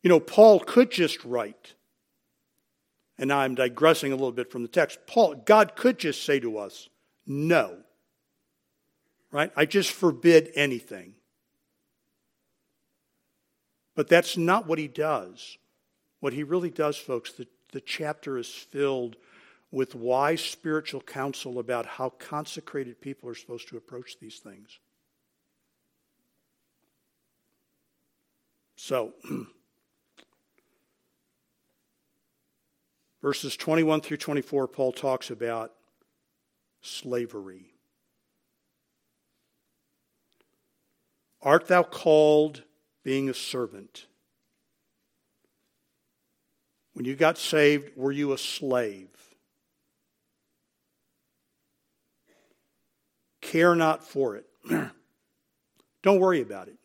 You 0.02 0.08
know, 0.08 0.20
Paul 0.20 0.60
could 0.60 0.90
just 0.90 1.24
write, 1.24 1.74
and 3.18 3.32
I'm 3.32 3.54
digressing 3.54 4.12
a 4.12 4.16
little 4.16 4.32
bit 4.32 4.50
from 4.50 4.62
the 4.62 4.68
text. 4.68 4.98
Paul, 5.06 5.34
God 5.34 5.76
could 5.76 5.98
just 5.98 6.24
say 6.24 6.40
to 6.40 6.58
us, 6.58 6.88
no. 7.26 7.78
Right? 9.30 9.52
I 9.56 9.66
just 9.66 9.92
forbid 9.92 10.50
anything. 10.54 11.14
But 13.94 14.08
that's 14.08 14.36
not 14.36 14.66
what 14.66 14.78
he 14.78 14.88
does. 14.88 15.58
What 16.20 16.32
he 16.32 16.42
really 16.42 16.70
does, 16.70 16.96
folks, 16.96 17.32
the, 17.32 17.46
the 17.72 17.80
chapter 17.80 18.38
is 18.38 18.48
filled 18.48 19.16
with 19.70 19.94
wise 19.94 20.40
spiritual 20.40 21.00
counsel 21.00 21.58
about 21.58 21.86
how 21.86 22.10
consecrated 22.10 23.00
people 23.00 23.28
are 23.28 23.34
supposed 23.34 23.68
to 23.68 23.76
approach 23.76 24.18
these 24.18 24.38
things. 24.38 24.78
So, 28.76 29.12
verses 33.22 33.56
21 33.56 34.00
through 34.00 34.16
24, 34.16 34.68
Paul 34.68 34.92
talks 34.92 35.30
about 35.30 35.72
slavery. 36.80 37.74
Art 41.42 41.68
thou 41.68 41.82
called 41.82 42.62
being 43.02 43.28
a 43.28 43.34
servant? 43.34 44.06
When 46.92 47.04
you 47.04 47.14
got 47.14 47.38
saved, 47.38 47.96
were 47.96 48.12
you 48.12 48.32
a 48.32 48.38
slave? 48.38 49.08
Care 53.40 53.74
not 53.74 54.06
for 54.06 54.36
it. 54.36 54.46
Don't 56.02 56.20
worry 56.20 56.40
about 56.40 56.68
it. 56.68 56.76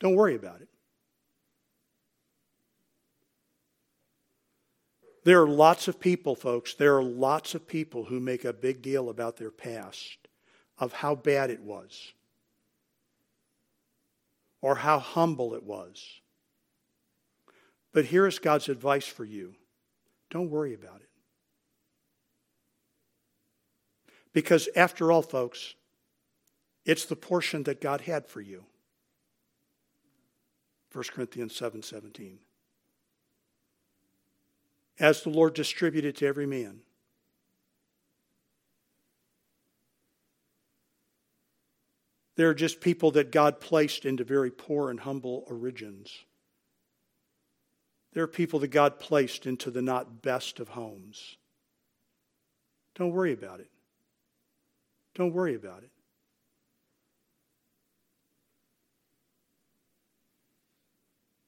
Don't 0.00 0.14
worry 0.14 0.34
about 0.34 0.60
it. 0.60 0.69
There 5.24 5.42
are 5.42 5.48
lots 5.48 5.86
of 5.86 6.00
people, 6.00 6.34
folks, 6.34 6.74
there 6.74 6.96
are 6.96 7.02
lots 7.02 7.54
of 7.54 7.66
people 7.66 8.04
who 8.04 8.20
make 8.20 8.44
a 8.44 8.52
big 8.52 8.80
deal 8.80 9.10
about 9.10 9.36
their 9.36 9.50
past, 9.50 10.16
of 10.78 10.92
how 10.94 11.14
bad 11.14 11.50
it 11.50 11.60
was, 11.60 12.12
or 14.62 14.76
how 14.76 14.98
humble 14.98 15.54
it 15.54 15.62
was. 15.62 16.20
But 17.92 18.06
here 18.06 18.26
is 18.26 18.38
God's 18.38 18.68
advice 18.68 19.06
for 19.06 19.24
you 19.24 19.54
don't 20.30 20.48
worry 20.48 20.74
about 20.74 21.00
it. 21.00 21.08
Because 24.32 24.68
after 24.76 25.10
all, 25.10 25.22
folks, 25.22 25.74
it's 26.84 27.04
the 27.04 27.16
portion 27.16 27.64
that 27.64 27.80
God 27.80 28.02
had 28.02 28.26
for 28.26 28.40
you. 28.40 28.64
1 30.92 31.04
Corinthians 31.12 31.54
7 31.54 31.82
17. 31.82 32.38
As 35.00 35.22
the 35.22 35.30
Lord 35.30 35.54
distributed 35.54 36.14
to 36.16 36.26
every 36.26 36.46
man. 36.46 36.80
There 42.36 42.48
are 42.50 42.54
just 42.54 42.80
people 42.80 43.10
that 43.12 43.32
God 43.32 43.60
placed 43.60 44.04
into 44.04 44.24
very 44.24 44.50
poor 44.50 44.90
and 44.90 45.00
humble 45.00 45.44
origins. 45.48 46.24
There 48.12 48.22
are 48.22 48.28
people 48.28 48.58
that 48.60 48.68
God 48.68 48.98
placed 48.98 49.46
into 49.46 49.70
the 49.70 49.82
not 49.82 50.22
best 50.22 50.60
of 50.60 50.68
homes. 50.68 51.36
Don't 52.94 53.12
worry 53.12 53.32
about 53.32 53.60
it. 53.60 53.70
Don't 55.14 55.32
worry 55.32 55.54
about 55.54 55.82
it. 55.82 55.90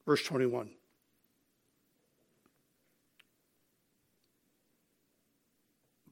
Verse 0.05 0.23
21. 0.23 0.69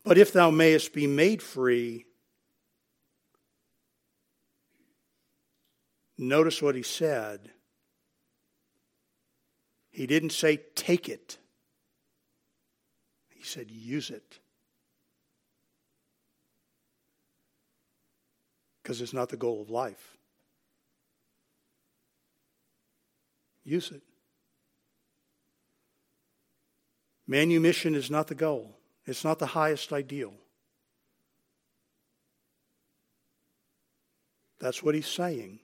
But 0.04 0.18
if 0.18 0.34
thou 0.34 0.50
mayest 0.50 0.94
be 0.94 1.06
made 1.08 1.42
free, 1.42 2.06
notice 6.18 6.62
what 6.62 6.76
he 6.76 6.84
said. 6.84 7.52
He 9.92 10.08
didn't 10.08 10.32
say 10.32 10.62
take 10.76 11.10
it, 11.10 11.38
he 13.30 13.44
said 13.44 13.70
use 13.70 14.10
it. 14.10 14.40
Because 18.82 19.02
it's 19.02 19.14
not 19.14 19.30
the 19.30 19.38
goal 19.38 19.62
of 19.62 19.70
life. 19.70 20.18
Use 23.64 23.92
it. 23.92 24.02
Manumission 27.28 27.94
is 27.94 28.10
not 28.10 28.28
the 28.28 28.36
goal, 28.36 28.81
it's 29.06 29.24
not 29.24 29.40
the 29.40 29.48
highest 29.48 29.92
ideal. 29.94 30.34
That's 34.60 34.84
what 34.84 34.94
he's 34.94 35.08
saying. 35.08 35.60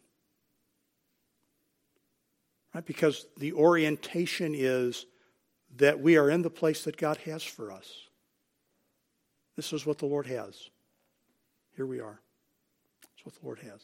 Right? 2.73 2.85
Because 2.85 3.27
the 3.37 3.53
orientation 3.53 4.53
is 4.55 5.05
that 5.77 5.99
we 5.99 6.17
are 6.17 6.29
in 6.29 6.41
the 6.41 6.49
place 6.49 6.83
that 6.85 6.97
God 6.97 7.17
has 7.17 7.43
for 7.43 7.71
us. 7.71 7.91
This 9.55 9.73
is 9.73 9.85
what 9.85 9.99
the 9.99 10.05
Lord 10.05 10.25
has. 10.27 10.69
Here 11.75 11.85
we 11.85 11.99
are. 11.99 12.19
That's 13.01 13.25
what 13.25 13.35
the 13.35 13.45
Lord 13.45 13.59
has. 13.59 13.81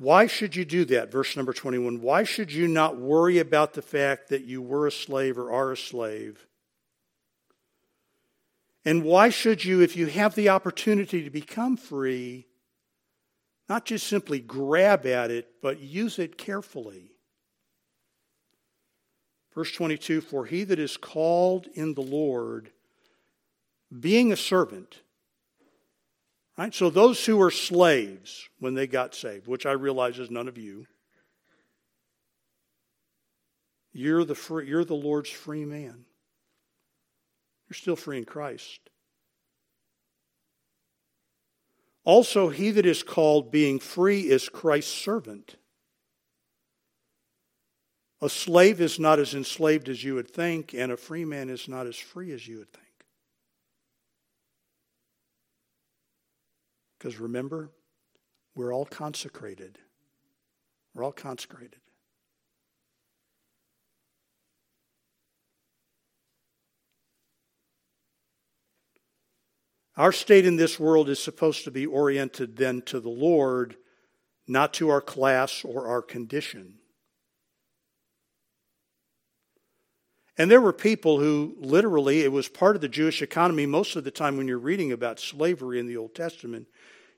Why 0.00 0.28
should 0.28 0.56
you 0.56 0.64
do 0.64 0.86
that? 0.86 1.12
Verse 1.12 1.36
number 1.36 1.52
21. 1.52 2.00
Why 2.00 2.24
should 2.24 2.50
you 2.50 2.66
not 2.66 2.96
worry 2.96 3.38
about 3.38 3.74
the 3.74 3.82
fact 3.82 4.30
that 4.30 4.44
you 4.44 4.62
were 4.62 4.86
a 4.86 4.90
slave 4.90 5.36
or 5.36 5.52
are 5.52 5.72
a 5.72 5.76
slave? 5.76 6.46
And 8.82 9.04
why 9.04 9.28
should 9.28 9.62
you, 9.62 9.82
if 9.82 9.98
you 9.98 10.06
have 10.06 10.34
the 10.34 10.48
opportunity 10.48 11.22
to 11.22 11.28
become 11.28 11.76
free, 11.76 12.46
not 13.68 13.84
just 13.84 14.06
simply 14.06 14.40
grab 14.40 15.04
at 15.04 15.30
it, 15.30 15.48
but 15.60 15.80
use 15.80 16.18
it 16.18 16.38
carefully? 16.38 17.12
Verse 19.54 19.70
22 19.72 20.22
For 20.22 20.46
he 20.46 20.64
that 20.64 20.78
is 20.78 20.96
called 20.96 21.66
in 21.74 21.92
the 21.92 22.00
Lord, 22.00 22.70
being 24.00 24.32
a 24.32 24.36
servant, 24.36 25.02
Right? 26.58 26.74
So 26.74 26.90
those 26.90 27.24
who 27.24 27.36
were 27.36 27.50
slaves 27.50 28.48
when 28.58 28.74
they 28.74 28.86
got 28.86 29.14
saved, 29.14 29.46
which 29.46 29.66
I 29.66 29.72
realize 29.72 30.18
is 30.18 30.30
none 30.30 30.48
of 30.48 30.58
you, 30.58 30.86
you're 33.92 34.24
the, 34.24 34.34
free, 34.34 34.68
you're 34.68 34.84
the 34.84 34.94
Lord's 34.94 35.30
free 35.30 35.64
man. 35.64 36.04
You're 37.68 37.74
still 37.74 37.96
free 37.96 38.18
in 38.18 38.24
Christ. 38.24 38.78
Also, 42.04 42.48
he 42.48 42.70
that 42.72 42.86
is 42.86 43.02
called 43.02 43.52
being 43.52 43.78
free 43.78 44.22
is 44.22 44.48
Christ's 44.48 44.92
servant. 44.92 45.56
A 48.22 48.28
slave 48.28 48.80
is 48.80 48.98
not 48.98 49.18
as 49.18 49.34
enslaved 49.34 49.88
as 49.88 50.04
you 50.04 50.14
would 50.14 50.30
think, 50.30 50.74
and 50.74 50.92
a 50.92 50.96
free 50.96 51.24
man 51.24 51.48
is 51.48 51.68
not 51.68 51.86
as 51.86 51.96
free 51.96 52.32
as 52.32 52.46
you 52.46 52.58
would 52.58 52.72
think. 52.72 52.89
Because 57.00 57.18
remember, 57.18 57.70
we're 58.54 58.74
all 58.74 58.84
consecrated. 58.84 59.78
We're 60.92 61.02
all 61.02 61.12
consecrated. 61.12 61.80
Our 69.96 70.12
state 70.12 70.44
in 70.44 70.56
this 70.56 70.78
world 70.78 71.08
is 71.08 71.22
supposed 71.22 71.64
to 71.64 71.70
be 71.70 71.86
oriented 71.86 72.56
then 72.56 72.82
to 72.82 73.00
the 73.00 73.08
Lord, 73.08 73.76
not 74.46 74.74
to 74.74 74.90
our 74.90 75.00
class 75.00 75.64
or 75.64 75.88
our 75.88 76.02
condition. 76.02 76.79
And 80.40 80.50
there 80.50 80.62
were 80.62 80.72
people 80.72 81.20
who 81.20 81.54
literally, 81.58 82.22
it 82.22 82.32
was 82.32 82.48
part 82.48 82.74
of 82.74 82.80
the 82.80 82.88
Jewish 82.88 83.20
economy. 83.20 83.66
Most 83.66 83.94
of 83.94 84.04
the 84.04 84.10
time, 84.10 84.38
when 84.38 84.48
you're 84.48 84.56
reading 84.56 84.90
about 84.90 85.20
slavery 85.20 85.78
in 85.78 85.86
the 85.86 85.98
Old 85.98 86.14
Testament, 86.14 86.66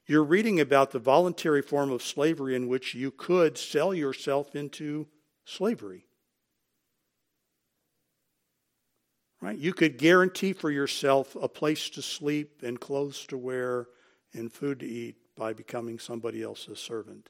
you're 0.07 0.25
reading 0.25 0.59
about 0.59 0.91
the 0.91 0.99
voluntary 0.99 1.63
form 1.63 1.93
of 1.93 2.03
slavery 2.03 2.57
in 2.57 2.67
which 2.67 2.97
you 2.97 3.13
could 3.13 3.57
sell 3.57 3.95
yourself 3.95 4.57
into 4.57 5.07
slavery. 5.45 6.05
Right? 9.41 9.57
You 9.57 9.73
could 9.73 9.99
guarantee 9.99 10.53
for 10.53 10.73
yourself 10.73 11.37
a 11.41 11.47
place 11.47 11.91
to 11.91 12.03
sleep 12.03 12.65
and 12.65 12.81
clothes 12.81 13.25
to 13.27 13.39
wear 13.39 13.87
and 14.33 14.53
food 14.53 14.81
to 14.81 14.87
eat 14.87 15.15
by 15.37 15.53
becoming 15.53 16.01
somebody 16.01 16.43
else's 16.43 16.81
servant. 16.81 17.29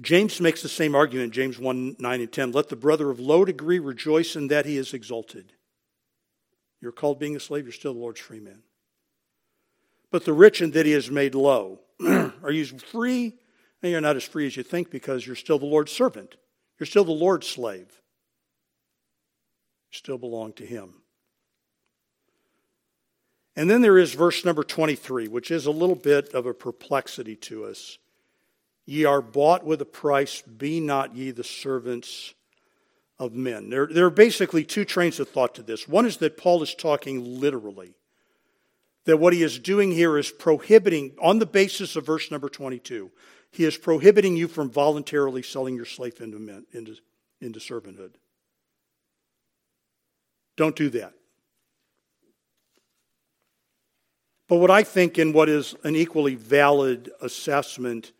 James 0.00 0.40
makes 0.40 0.62
the 0.62 0.68
same 0.68 0.94
argument, 0.94 1.32
James 1.32 1.58
1 1.58 1.96
9 1.98 2.20
and 2.20 2.32
10. 2.32 2.52
Let 2.52 2.68
the 2.68 2.76
brother 2.76 3.10
of 3.10 3.20
low 3.20 3.44
degree 3.44 3.78
rejoice 3.78 4.36
in 4.36 4.48
that 4.48 4.66
he 4.66 4.76
is 4.76 4.94
exalted. 4.94 5.52
You're 6.80 6.92
called 6.92 7.18
being 7.18 7.36
a 7.36 7.40
slave, 7.40 7.64
you're 7.64 7.72
still 7.72 7.92
the 7.92 8.00
Lord's 8.00 8.20
free 8.20 8.40
man. 8.40 8.62
But 10.10 10.24
the 10.24 10.32
rich 10.32 10.60
in 10.62 10.70
that 10.72 10.86
he 10.86 10.92
is 10.92 11.10
made 11.10 11.34
low. 11.34 11.80
Are 12.00 12.50
you 12.50 12.64
free? 12.64 13.38
And 13.82 13.92
you're 13.92 14.00
not 14.00 14.16
as 14.16 14.24
free 14.24 14.46
as 14.46 14.56
you 14.56 14.62
think 14.62 14.90
because 14.90 15.26
you're 15.26 15.36
still 15.36 15.58
the 15.58 15.66
Lord's 15.66 15.92
servant. 15.92 16.36
You're 16.78 16.86
still 16.86 17.04
the 17.04 17.12
Lord's 17.12 17.46
slave. 17.46 17.86
You 19.90 19.96
still 19.96 20.18
belong 20.18 20.52
to 20.54 20.66
him. 20.66 20.94
And 23.56 23.68
then 23.68 23.82
there 23.82 23.98
is 23.98 24.14
verse 24.14 24.44
number 24.44 24.62
23, 24.62 25.28
which 25.28 25.50
is 25.50 25.66
a 25.66 25.70
little 25.70 25.96
bit 25.96 26.32
of 26.34 26.46
a 26.46 26.54
perplexity 26.54 27.36
to 27.36 27.64
us. 27.64 27.98
Ye 28.86 29.04
are 29.04 29.22
bought 29.22 29.64
with 29.64 29.80
a 29.80 29.86
price, 29.86 30.42
be 30.42 30.80
not 30.80 31.14
ye 31.14 31.30
the 31.30 31.44
servants 31.44 32.34
of 33.18 33.34
men. 33.34 33.68
There, 33.68 33.86
there 33.86 34.06
are 34.06 34.10
basically 34.10 34.64
two 34.64 34.84
trains 34.84 35.20
of 35.20 35.28
thought 35.28 35.54
to 35.56 35.62
this. 35.62 35.86
One 35.86 36.06
is 36.06 36.16
that 36.18 36.36
Paul 36.36 36.62
is 36.62 36.74
talking 36.74 37.40
literally, 37.40 37.94
that 39.04 39.18
what 39.18 39.32
he 39.32 39.42
is 39.42 39.58
doing 39.58 39.92
here 39.92 40.16
is 40.16 40.30
prohibiting, 40.30 41.12
on 41.20 41.38
the 41.38 41.46
basis 41.46 41.96
of 41.96 42.06
verse 42.06 42.30
number 42.30 42.48
22, 42.48 43.10
he 43.50 43.64
is 43.64 43.76
prohibiting 43.76 44.36
you 44.36 44.48
from 44.48 44.70
voluntarily 44.70 45.42
selling 45.42 45.76
your 45.76 45.84
slave 45.84 46.20
into, 46.20 46.38
men, 46.38 46.66
into, 46.72 46.96
into 47.40 47.58
servanthood. 47.58 48.12
Don't 50.56 50.76
do 50.76 50.88
that. 50.90 51.12
But 54.48 54.56
what 54.56 54.70
I 54.70 54.82
think, 54.82 55.16
and 55.18 55.32
what 55.32 55.48
is 55.48 55.74
an 55.84 55.94
equally 55.94 56.34
valid 56.34 57.10
assessment, 57.20 58.12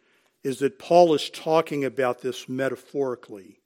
is 0.42 0.60
that 0.60 0.78
Paul 0.78 1.14
is 1.14 1.30
talking 1.30 1.84
about 1.84 2.22
this 2.22 2.48
metaphorically. 2.48 3.60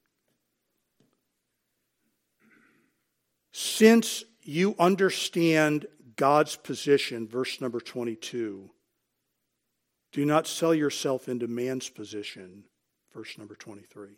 Since 3.53 4.25
you 4.43 4.75
understand 4.79 5.87
God's 6.17 6.57
position, 6.57 7.29
verse 7.29 7.61
number 7.61 7.81
22, 7.81 8.71
do 10.13 10.25
not 10.25 10.47
sell 10.47 10.75
yourself 10.75 11.29
into 11.29 11.47
man's 11.47 11.89
position, 11.89 12.65
verse 13.13 13.39
number 13.39 13.55
23. 13.55 14.11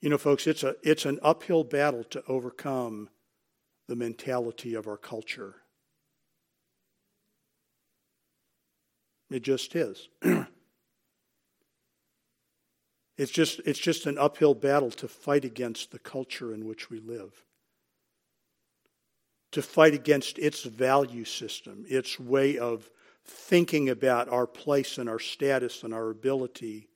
You 0.00 0.10
know, 0.10 0.18
folks, 0.18 0.46
it's, 0.46 0.62
a, 0.62 0.76
it's 0.82 1.04
an 1.04 1.18
uphill 1.22 1.64
battle 1.64 2.04
to 2.04 2.22
overcome 2.28 3.08
the 3.88 3.96
mentality 3.96 4.74
of 4.74 4.86
our 4.86 4.96
culture. 4.96 5.56
It 9.30 9.42
just 9.42 9.74
is. 9.74 10.08
it's 13.18 13.32
just 13.32 13.60
it's 13.64 13.78
just 13.78 14.06
an 14.06 14.18
uphill 14.18 14.54
battle 14.54 14.90
to 14.92 15.08
fight 15.08 15.44
against 15.44 15.90
the 15.90 15.98
culture 15.98 16.54
in 16.54 16.66
which 16.66 16.90
we 16.90 17.00
live. 17.00 17.44
To 19.52 19.62
fight 19.62 19.94
against 19.94 20.38
its 20.38 20.62
value 20.62 21.24
system, 21.24 21.84
its 21.88 22.20
way 22.20 22.58
of 22.58 22.90
thinking 23.24 23.88
about 23.88 24.28
our 24.28 24.46
place 24.46 24.98
and 24.98 25.08
our 25.08 25.18
status 25.18 25.82
and 25.82 25.92
our 25.92 26.10
ability 26.10 26.88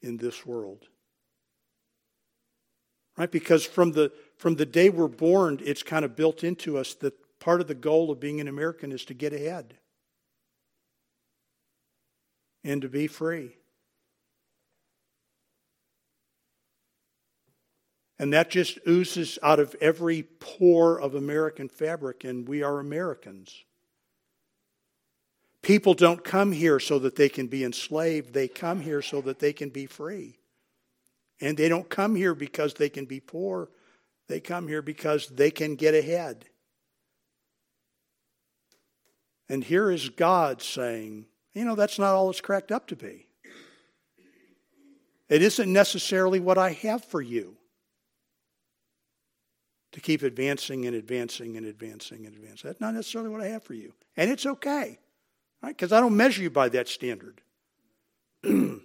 in 0.00 0.16
this 0.16 0.46
world. 0.46 0.88
Right? 3.18 3.30
Because 3.30 3.66
from 3.66 3.92
the 3.92 4.12
from 4.38 4.54
the 4.54 4.66
day 4.66 4.88
we're 4.88 5.08
born, 5.08 5.60
it's 5.62 5.82
kind 5.82 6.04
of 6.06 6.16
built 6.16 6.42
into 6.42 6.78
us 6.78 6.94
that 6.94 7.14
part 7.38 7.60
of 7.60 7.66
the 7.66 7.74
goal 7.74 8.10
of 8.10 8.18
being 8.18 8.40
an 8.40 8.48
American 8.48 8.92
is 8.92 9.04
to 9.06 9.14
get 9.14 9.34
ahead 9.34 9.76
and 12.66 12.82
to 12.82 12.88
be 12.88 13.06
free. 13.06 13.56
And 18.18 18.32
that 18.32 18.50
just 18.50 18.78
oozes 18.88 19.38
out 19.42 19.60
of 19.60 19.76
every 19.80 20.24
pore 20.24 21.00
of 21.00 21.14
American 21.14 21.68
fabric, 21.68 22.24
and 22.24 22.48
we 22.48 22.62
are 22.62 22.80
Americans. 22.80 23.64
People 25.62 25.94
don't 25.94 26.24
come 26.24 26.50
here 26.50 26.80
so 26.80 26.98
that 26.98 27.14
they 27.14 27.28
can 27.28 27.46
be 27.46 27.62
enslaved, 27.62 28.34
they 28.34 28.48
come 28.48 28.80
here 28.80 29.02
so 29.02 29.20
that 29.20 29.38
they 29.38 29.52
can 29.52 29.68
be 29.68 29.86
free. 29.86 30.38
And 31.40 31.56
they 31.56 31.68
don't 31.68 31.88
come 31.88 32.16
here 32.16 32.34
because 32.34 32.74
they 32.74 32.88
can 32.88 33.04
be 33.04 33.20
poor, 33.20 33.68
they 34.28 34.40
come 34.40 34.66
here 34.66 34.82
because 34.82 35.28
they 35.28 35.52
can 35.52 35.76
get 35.76 35.94
ahead. 35.94 36.46
And 39.48 39.62
here 39.62 39.92
is 39.92 40.08
God 40.08 40.62
saying, 40.62 41.26
you 41.56 41.64
know, 41.64 41.74
that's 41.74 41.98
not 41.98 42.12
all 42.14 42.28
it's 42.28 42.42
cracked 42.42 42.70
up 42.70 42.86
to 42.88 42.96
be. 42.96 43.26
It 45.28 45.42
isn't 45.42 45.72
necessarily 45.72 46.38
what 46.38 46.58
I 46.58 46.72
have 46.72 47.04
for 47.04 47.22
you 47.22 47.56
to 49.92 50.00
keep 50.00 50.22
advancing 50.22 50.86
and 50.86 50.94
advancing 50.94 51.56
and 51.56 51.66
advancing 51.66 52.26
and 52.26 52.36
advancing. 52.36 52.68
That's 52.68 52.80
not 52.80 52.94
necessarily 52.94 53.30
what 53.30 53.40
I 53.40 53.46
have 53.48 53.62
for 53.62 53.72
you. 53.72 53.94
And 54.16 54.30
it's 54.30 54.44
okay, 54.44 54.98
right? 55.62 55.74
Because 55.74 55.92
I 55.92 56.00
don't 56.00 56.16
measure 56.16 56.42
you 56.42 56.50
by 56.50 56.68
that 56.68 56.88
standard. 56.88 57.40
so 58.44 58.80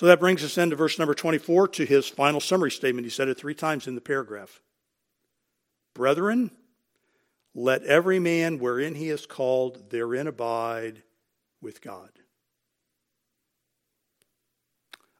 that 0.00 0.18
brings 0.18 0.42
us 0.42 0.56
into 0.56 0.74
verse 0.74 0.98
number 0.98 1.14
24 1.14 1.68
to 1.68 1.84
his 1.84 2.08
final 2.08 2.40
summary 2.40 2.70
statement. 2.70 3.04
He 3.04 3.10
said 3.10 3.28
it 3.28 3.36
three 3.36 3.54
times 3.54 3.86
in 3.86 3.94
the 3.94 4.00
paragraph. 4.00 4.62
Brethren, 5.94 6.50
let 7.54 7.82
every 7.84 8.18
man 8.18 8.58
wherein 8.58 8.94
he 8.94 9.10
is 9.10 9.26
called 9.26 9.90
therein 9.90 10.26
abide 10.26 11.02
with 11.60 11.80
God. 11.80 12.10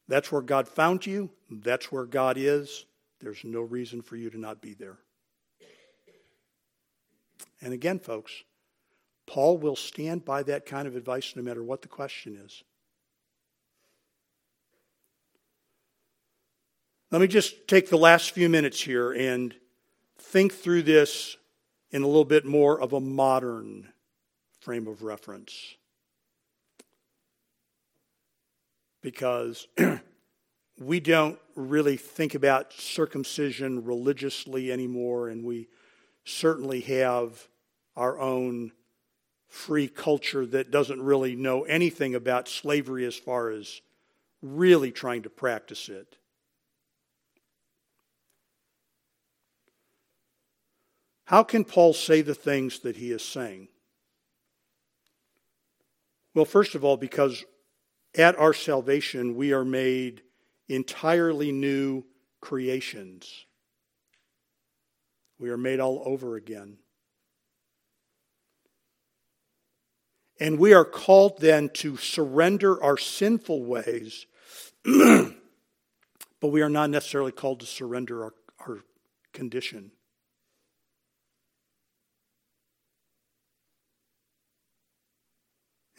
That's 0.09 0.33
where 0.33 0.43
God 0.43 0.69
found 0.69 1.07
you. 1.07 1.31
That's 1.51 1.93
where 1.93 2.05
God 2.05 2.37
is. 2.37 2.87
There's 3.21 3.45
no 3.45 3.61
reason 3.61 4.03
for 4.03 4.17
you 4.17 4.31
to 4.31 4.39
not 4.39 4.61
be 4.61 4.75
there. 4.75 4.99
And 7.61 7.73
again, 7.73 8.01
folks, 8.01 8.33
Paul 9.27 9.57
will 9.59 9.77
stand 9.77 10.25
by 10.25 10.43
that 10.43 10.67
kind 10.67 10.89
of 10.89 10.97
advice 10.97 11.35
no 11.37 11.43
matter 11.43 11.63
what 11.63 11.83
the 11.83 11.89
question 11.89 12.37
is. 12.45 12.65
Let 17.13 17.21
me 17.21 17.29
just 17.29 17.69
take 17.69 17.89
the 17.89 17.99
last 17.99 18.33
few 18.33 18.49
minutes 18.49 18.81
here 18.81 19.13
and 19.13 19.55
think 20.19 20.53
through 20.53 20.83
this 20.83 21.37
in 21.93 22.03
a 22.03 22.07
little 22.07 22.25
bit 22.25 22.45
more 22.45 22.81
of 22.81 22.93
a 22.93 23.01
modern 23.01 23.89
frame 24.61 24.87
of 24.89 25.03
reference. 25.03 25.77
Because 29.03 29.69
we 30.79 31.01
don't 31.01 31.39
really 31.55 31.97
think 31.97 32.35
about 32.35 32.73
circumcision 32.73 33.85
religiously 33.85 34.73
anymore, 34.73 35.29
and 35.29 35.45
we 35.45 35.69
certainly 36.25 36.81
have 36.81 37.49
our 37.97 38.19
own 38.19 38.73
free 39.49 39.87
culture 39.87 40.47
that 40.47 40.71
doesn't 40.71 41.03
really 41.03 41.37
know 41.37 41.63
anything 41.65 42.15
about 42.15 42.49
slavery 42.49 43.05
as 43.05 43.17
far 43.17 43.51
as 43.51 43.83
really 44.41 44.91
trying 44.91 45.23
to 45.23 45.31
practice 45.31 45.91
it. 45.91 46.17
How 51.33 51.43
can 51.43 51.65
Paul 51.65 51.95
say 51.95 52.21
the 52.21 52.35
things 52.35 52.81
that 52.81 52.97
he 52.97 53.11
is 53.11 53.25
saying? 53.25 53.69
Well, 56.35 56.45
first 56.45 56.75
of 56.75 56.85
all, 56.85 56.99
because 56.99 57.43
at 58.15 58.39
our 58.39 58.53
salvation 58.53 59.35
we 59.35 59.55
are 59.55 59.65
made 59.65 60.21
entirely 60.69 61.51
new 61.51 62.05
creations. 62.43 63.47
We 65.39 65.49
are 65.49 65.57
made 65.57 65.81
all 65.81 66.03
over 66.05 66.37
again. 66.37 66.77
And 70.39 70.59
we 70.59 70.75
are 70.75 70.85
called 70.85 71.41
then 71.41 71.71
to 71.77 71.97
surrender 71.97 72.83
our 72.85 72.99
sinful 72.99 73.65
ways, 73.65 74.27
but 74.85 75.33
we 76.43 76.61
are 76.61 76.69
not 76.69 76.91
necessarily 76.91 77.33
called 77.33 77.61
to 77.61 77.67
surrender 77.67 78.23
our, 78.23 78.35
our 78.67 78.81
condition. 79.33 79.93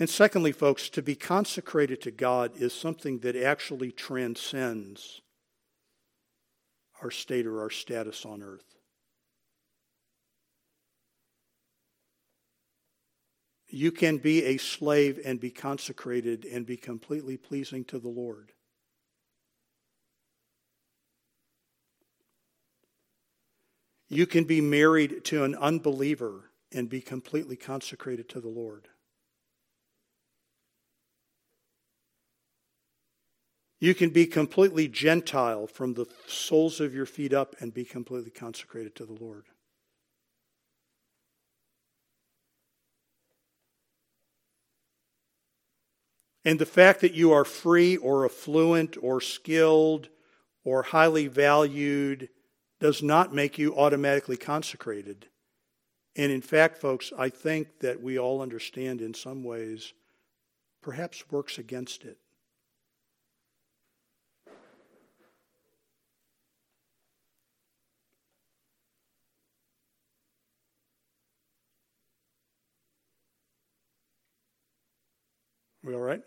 And 0.03 0.09
secondly, 0.09 0.51
folks, 0.51 0.89
to 0.89 1.01
be 1.01 1.15
consecrated 1.15 2.01
to 2.01 2.11
God 2.11 2.57
is 2.57 2.73
something 2.73 3.19
that 3.19 3.37
actually 3.37 3.93
transcends 3.93 5.21
our 7.01 7.09
state 7.09 7.45
or 7.45 7.61
our 7.61 7.69
status 7.69 8.25
on 8.25 8.43
earth. 8.43 8.65
You 13.69 13.93
can 13.93 14.17
be 14.17 14.43
a 14.43 14.57
slave 14.57 15.21
and 15.23 15.39
be 15.39 15.51
consecrated 15.51 16.43
and 16.43 16.65
be 16.65 16.75
completely 16.75 17.37
pleasing 17.37 17.85
to 17.85 17.97
the 17.97 18.09
Lord. 18.09 18.51
You 24.09 24.27
can 24.27 24.43
be 24.43 24.59
married 24.59 25.23
to 25.23 25.45
an 25.45 25.55
unbeliever 25.55 26.51
and 26.73 26.89
be 26.89 26.99
completely 26.99 27.55
consecrated 27.55 28.27
to 28.27 28.41
the 28.41 28.49
Lord. 28.49 28.89
You 33.83 33.93
can 33.93 34.11
be 34.11 34.27
completely 34.27 34.87
Gentile 34.87 35.67
from 35.67 35.93
the 35.93 36.05
soles 36.25 36.79
of 36.79 36.95
your 36.95 37.05
feet 37.05 37.33
up 37.33 37.53
and 37.59 37.73
be 37.73 37.83
completely 37.83 38.31
consecrated 38.31 38.95
to 38.95 39.05
the 39.05 39.11
Lord. 39.11 39.43
And 46.45 46.59
the 46.59 46.65
fact 46.65 47.01
that 47.01 47.13
you 47.13 47.33
are 47.33 47.43
free 47.43 47.97
or 47.97 48.23
affluent 48.23 48.95
or 49.01 49.19
skilled 49.19 50.07
or 50.63 50.83
highly 50.83 51.27
valued 51.27 52.29
does 52.79 53.03
not 53.03 53.33
make 53.33 53.57
you 53.57 53.75
automatically 53.75 54.37
consecrated. 54.37 55.27
And 56.15 56.31
in 56.31 56.41
fact, 56.41 56.77
folks, 56.77 57.11
I 57.17 57.27
think 57.27 57.79
that 57.81 58.01
we 58.01 58.17
all 58.17 58.41
understand 58.41 59.01
in 59.01 59.13
some 59.13 59.43
ways 59.43 59.91
perhaps 60.81 61.29
works 61.29 61.57
against 61.57 62.05
it. 62.05 62.17
We 75.83 75.93
all 75.93 75.99
right? 75.99 76.21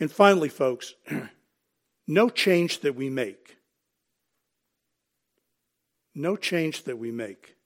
And 0.00 0.10
finally, 0.10 0.48
folks, 0.48 0.94
no 2.06 2.28
change 2.28 2.80
that 2.80 2.94
we 2.94 3.10
make, 3.10 3.56
no 6.14 6.36
change 6.36 6.84
that 6.84 6.98
we 6.98 7.10
make 7.10 7.56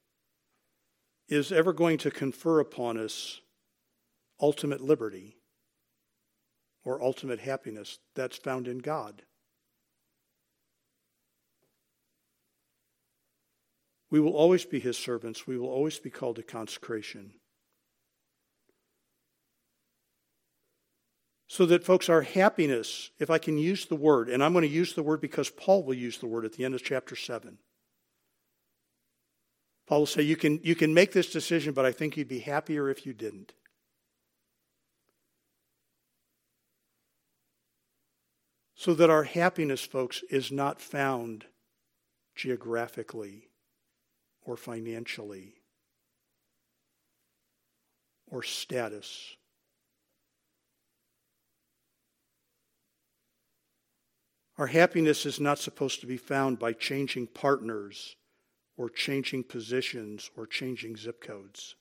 is 1.28 1.52
ever 1.52 1.72
going 1.72 1.98
to 1.98 2.10
confer 2.10 2.58
upon 2.58 2.98
us 2.98 3.40
ultimate 4.40 4.80
liberty 4.80 5.36
or 6.84 7.02
ultimate 7.02 7.40
happiness 7.40 7.98
that's 8.14 8.36
found 8.36 8.66
in 8.66 8.78
God. 8.78 9.22
We 14.10 14.20
will 14.20 14.32
always 14.32 14.64
be 14.64 14.80
his 14.80 14.98
servants. 14.98 15.46
We 15.46 15.56
will 15.56 15.68
always 15.68 15.98
be 15.98 16.10
called 16.10 16.36
to 16.36 16.42
consecration. 16.42 17.32
So 21.46 21.66
that, 21.66 21.84
folks, 21.84 22.08
our 22.08 22.22
happiness, 22.22 23.10
if 23.18 23.28
I 23.28 23.38
can 23.38 23.58
use 23.58 23.86
the 23.86 23.96
word, 23.96 24.28
and 24.28 24.42
I'm 24.42 24.52
going 24.52 24.62
to 24.62 24.68
use 24.68 24.94
the 24.94 25.02
word 25.02 25.20
because 25.20 25.50
Paul 25.50 25.82
will 25.82 25.94
use 25.94 26.18
the 26.18 26.26
word 26.26 26.44
at 26.44 26.52
the 26.52 26.64
end 26.64 26.74
of 26.74 26.84
chapter 26.84 27.16
7. 27.16 27.58
Paul 29.88 29.98
will 29.98 30.06
say, 30.06 30.22
you 30.22 30.36
can, 30.36 30.60
you 30.62 30.76
can 30.76 30.94
make 30.94 31.12
this 31.12 31.32
decision, 31.32 31.72
but 31.72 31.84
I 31.84 31.90
think 31.90 32.16
you'd 32.16 32.28
be 32.28 32.38
happier 32.38 32.88
if 32.88 33.04
you 33.04 33.12
didn't. 33.12 33.52
So 38.76 38.94
that 38.94 39.10
our 39.10 39.24
happiness, 39.24 39.82
folks, 39.82 40.22
is 40.30 40.52
not 40.52 40.80
found 40.80 41.46
geographically 42.36 43.49
or 44.50 44.56
financially 44.56 45.54
or 48.30 48.42
status 48.42 49.36
Our 54.60 54.66
happiness 54.66 55.24
is 55.24 55.40
not 55.40 55.58
supposed 55.58 56.02
to 56.02 56.06
be 56.06 56.18
found 56.18 56.58
by 56.58 56.74
changing 56.74 57.28
partners 57.28 58.16
or 58.76 58.90
changing 58.90 59.44
positions 59.44 60.30
or 60.36 60.46
changing 60.46 60.98
zip 60.98 61.22
codes. 61.22 61.76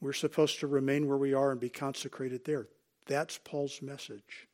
We're 0.00 0.12
supposed 0.12 0.58
to 0.58 0.66
remain 0.66 1.06
where 1.06 1.16
we 1.16 1.34
are 1.34 1.52
and 1.52 1.60
be 1.60 1.68
consecrated 1.68 2.44
there. 2.44 2.66
That's 3.06 3.38
Paul's 3.38 3.80
message. 3.80 4.48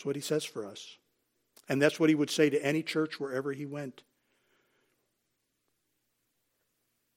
That's 0.00 0.06
what 0.06 0.16
he 0.16 0.22
says 0.22 0.46
for 0.46 0.64
us. 0.64 0.96
And 1.68 1.82
that's 1.82 2.00
what 2.00 2.08
he 2.08 2.14
would 2.14 2.30
say 2.30 2.48
to 2.48 2.64
any 2.64 2.82
church 2.82 3.20
wherever 3.20 3.52
he 3.52 3.66
went. 3.66 4.02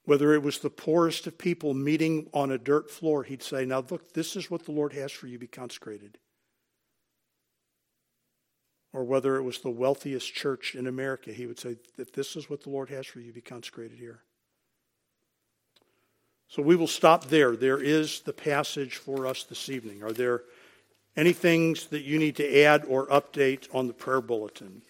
Whether 0.03 0.33
it 0.33 0.43
was 0.43 0.59
the 0.59 0.69
poorest 0.69 1.25
of 1.25 1.37
people 1.37 1.73
meeting 1.73 2.27
on 2.33 2.51
a 2.51 2.57
dirt 2.57 2.91
floor, 2.91 3.23
he'd 3.23 3.41
say, 3.41 3.63
Now 3.63 3.85
look, 3.89 4.11
this 4.11 4.35
is 4.35 4.51
what 4.51 4.65
the 4.65 4.73
Lord 4.73 4.91
has 4.91 5.13
for 5.13 5.27
you, 5.27 5.39
be 5.39 5.47
consecrated. 5.47 6.17
Or 8.91 9.05
whether 9.05 9.37
it 9.37 9.43
was 9.43 9.59
the 9.59 9.69
wealthiest 9.69 10.33
church 10.33 10.75
in 10.75 10.85
America, 10.85 11.31
he 11.31 11.45
would 11.45 11.59
say, 11.59 11.77
If 11.97 12.11
this 12.11 12.35
is 12.35 12.49
what 12.49 12.63
the 12.63 12.69
Lord 12.69 12.89
has 12.89 13.07
for 13.07 13.21
you, 13.21 13.31
be 13.31 13.39
consecrated 13.39 13.97
here. 13.97 14.23
So 16.49 16.61
we 16.61 16.75
will 16.75 16.87
stop 16.87 17.27
there. 17.29 17.55
There 17.55 17.81
is 17.81 18.19
the 18.19 18.33
passage 18.33 18.97
for 18.97 19.25
us 19.25 19.43
this 19.43 19.69
evening. 19.69 20.03
Are 20.03 20.11
there 20.11 20.41
any 21.15 21.33
things 21.33 21.87
that 21.87 22.03
you 22.03 22.17
need 22.17 22.35
to 22.37 22.63
add 22.63 22.83
or 22.87 23.07
update 23.07 23.67
on 23.73 23.87
the 23.87 23.93
prayer 23.93 24.21
bulletin? 24.21 24.81